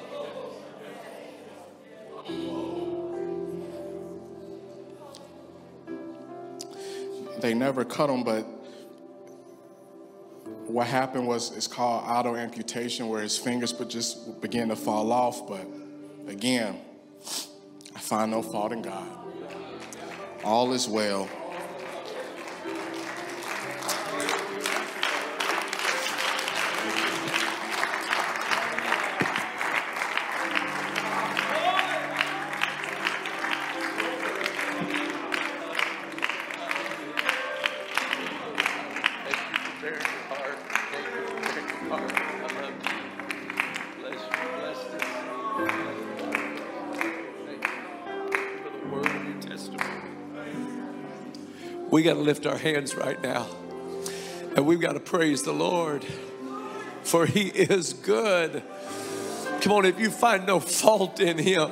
They 7.45 7.53
never 7.53 7.85
cut 7.85 8.07
them, 8.07 8.25
but 8.25 8.41
what 10.67 10.87
happened 10.87 11.27
was 11.27 11.55
it's 11.55 11.67
called 11.67 12.03
auto 12.07 12.37
amputation, 12.37 13.09
where 13.09 13.21
his 13.21 13.37
fingers 13.37 13.75
would 13.75 13.91
just 13.91 14.41
begin 14.41 14.71
to 14.71 14.77
fall 14.77 15.13
off. 15.13 15.47
But 15.47 15.67
again, 16.27 16.81
I 17.95 17.99
find 17.99 18.31
no 18.31 18.41
fault 18.41 18.73
in 18.73 18.81
God. 18.81 19.07
All 20.43 20.73
is 20.73 20.89
well. 20.89 21.29
We 51.95 52.03
got 52.03 52.15
to 52.15 52.21
lift 52.21 52.45
our 52.45 52.59
hands 52.59 52.97
right 52.97 53.23
now. 53.23 53.47
And 54.57 54.67
we've 54.67 54.81
got 54.81 54.95
to 54.95 55.01
praise 55.01 55.45
the 55.45 55.53
Lord, 55.53 56.05
for 57.05 57.25
He 57.25 57.43
is 57.43 57.93
good. 57.93 58.65
Come 59.61 59.71
on, 59.71 59.85
if 59.85 60.01
you 60.01 60.11
find 60.11 60.45
no 60.45 60.59
fault 60.59 61.21
in 61.21 61.39
Him, 61.39 61.71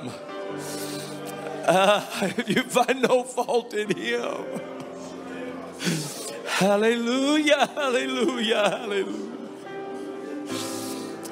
uh, 1.66 2.06
if 2.38 2.48
you 2.48 2.62
find 2.62 3.02
no 3.02 3.24
fault 3.24 3.74
in 3.74 3.96
Him, 3.96 4.44
hallelujah, 6.46 7.66
hallelujah, 7.74 8.70
hallelujah. 8.70 9.28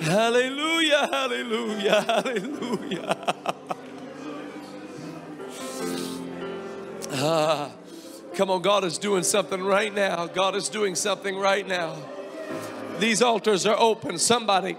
Hallelujah, 0.01 1.09
hallelujah, 1.13 2.01
hallelujah. 2.01 3.50
Come 8.41 8.49
on, 8.49 8.63
God 8.63 8.85
is 8.85 8.97
doing 8.97 9.23
something 9.23 9.63
right 9.63 9.95
now. 9.95 10.27
God 10.27 10.57
is 10.57 10.71
doing 10.71 10.95
something 10.95 11.37
right 11.37 11.69
now. 11.69 11.95
These 12.99 13.21
altars 13.21 13.67
are 13.67 13.77
open. 13.79 14.17
Somebody, 14.17 14.79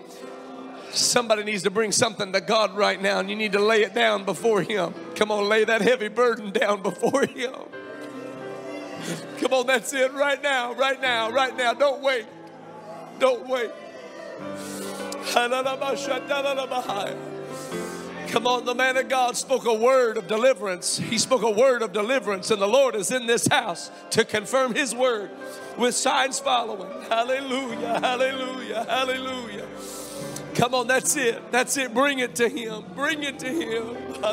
somebody 0.90 1.44
needs 1.44 1.62
to 1.62 1.70
bring 1.70 1.92
something 1.92 2.34
to 2.34 2.42
God 2.42 2.76
right 2.76 3.00
now, 3.00 3.20
and 3.20 3.30
you 3.30 3.36
need 3.36 3.52
to 3.52 3.60
lay 3.60 3.84
it 3.84 3.94
down 3.94 4.26
before 4.26 4.64
Him. 4.64 4.96
Come 5.14 5.30
on, 5.30 5.48
lay 5.48 5.64
that 5.64 5.82
heavy 5.82 6.08
burden 6.08 6.50
down 6.50 6.82
before 6.82 7.28
Him. 7.28 7.54
Come 9.38 9.54
on, 9.54 9.68
that's 9.68 9.94
it 9.94 10.12
right 10.14 10.42
now, 10.42 10.74
right 10.74 11.00
now, 11.00 11.30
right 11.30 11.56
now. 11.56 11.76
Don't 11.76 12.02
wait. 12.02 12.26
Don't 13.20 13.48
wait. 13.48 13.70
Come 18.32 18.48
on, 18.48 18.64
the 18.64 18.74
man 18.74 18.96
of 18.96 19.10
God 19.10 19.36
spoke 19.36 19.66
a 19.66 19.74
word 19.74 20.16
of 20.16 20.28
deliverance. 20.28 20.98
He 20.98 21.18
spoke 21.18 21.42
a 21.42 21.52
word 21.52 21.82
of 21.82 21.92
deliverance, 21.92 22.50
and 22.50 22.62
the 22.62 22.68
Lord 22.68 22.96
is 22.96 23.12
in 23.12 23.28
this 23.28 23.46
house 23.46 23.92
to 24.12 24.24
confirm 24.24 24.74
his 24.74 24.96
word 24.96 25.32
with 25.78 25.96
signs 25.96 26.40
following. 26.40 26.90
Hallelujah, 27.10 28.00
hallelujah, 28.00 28.86
hallelujah. 28.86 29.68
Come 30.54 30.74
on, 30.74 30.88
that's 30.88 31.18
it. 31.18 31.52
That's 31.52 31.76
it. 31.76 31.94
Bring 31.94 32.20
it 32.20 32.36
to 32.36 32.48
him. 32.48 32.86
Bring 32.96 33.22
it 33.22 33.38
to 33.40 33.50
him. 33.50 33.98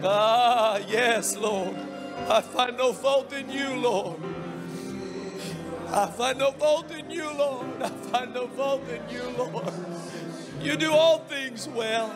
Ah, 0.00 0.78
yes, 0.88 1.36
Lord. 1.36 1.74
I 2.28 2.40
find 2.40 2.76
no 2.76 2.92
fault 2.92 3.32
in 3.32 3.50
you, 3.50 3.74
Lord. 3.74 4.20
I 5.90 6.06
find 6.10 6.38
no 6.38 6.52
fault 6.52 6.90
in 6.90 7.10
you, 7.10 7.24
Lord. 7.36 7.82
I 7.82 7.88
find 7.88 8.34
no 8.34 8.46
fault 8.48 8.82
in 8.88 9.00
you, 9.10 9.22
Lord. 9.38 9.72
You 10.60 10.76
do 10.76 10.92
all 10.92 11.20
things 11.20 11.68
well. 11.68 12.14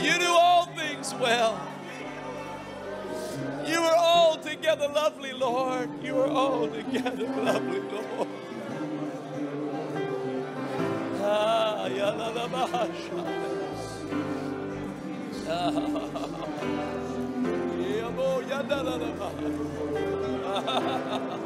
You 0.00 0.18
do 0.18 0.28
all 0.28 0.66
things 0.66 1.14
well. 1.16 1.60
You 3.66 3.78
are 3.80 3.96
altogether 3.96 4.88
lovely, 4.88 5.32
Lord. 5.32 5.90
You 6.02 6.18
are 6.20 6.28
altogether 6.28 7.26
lovely, 7.44 7.80
Lord. 7.80 8.28
Ah. 11.22 11.88
Ah, 15.48 15.70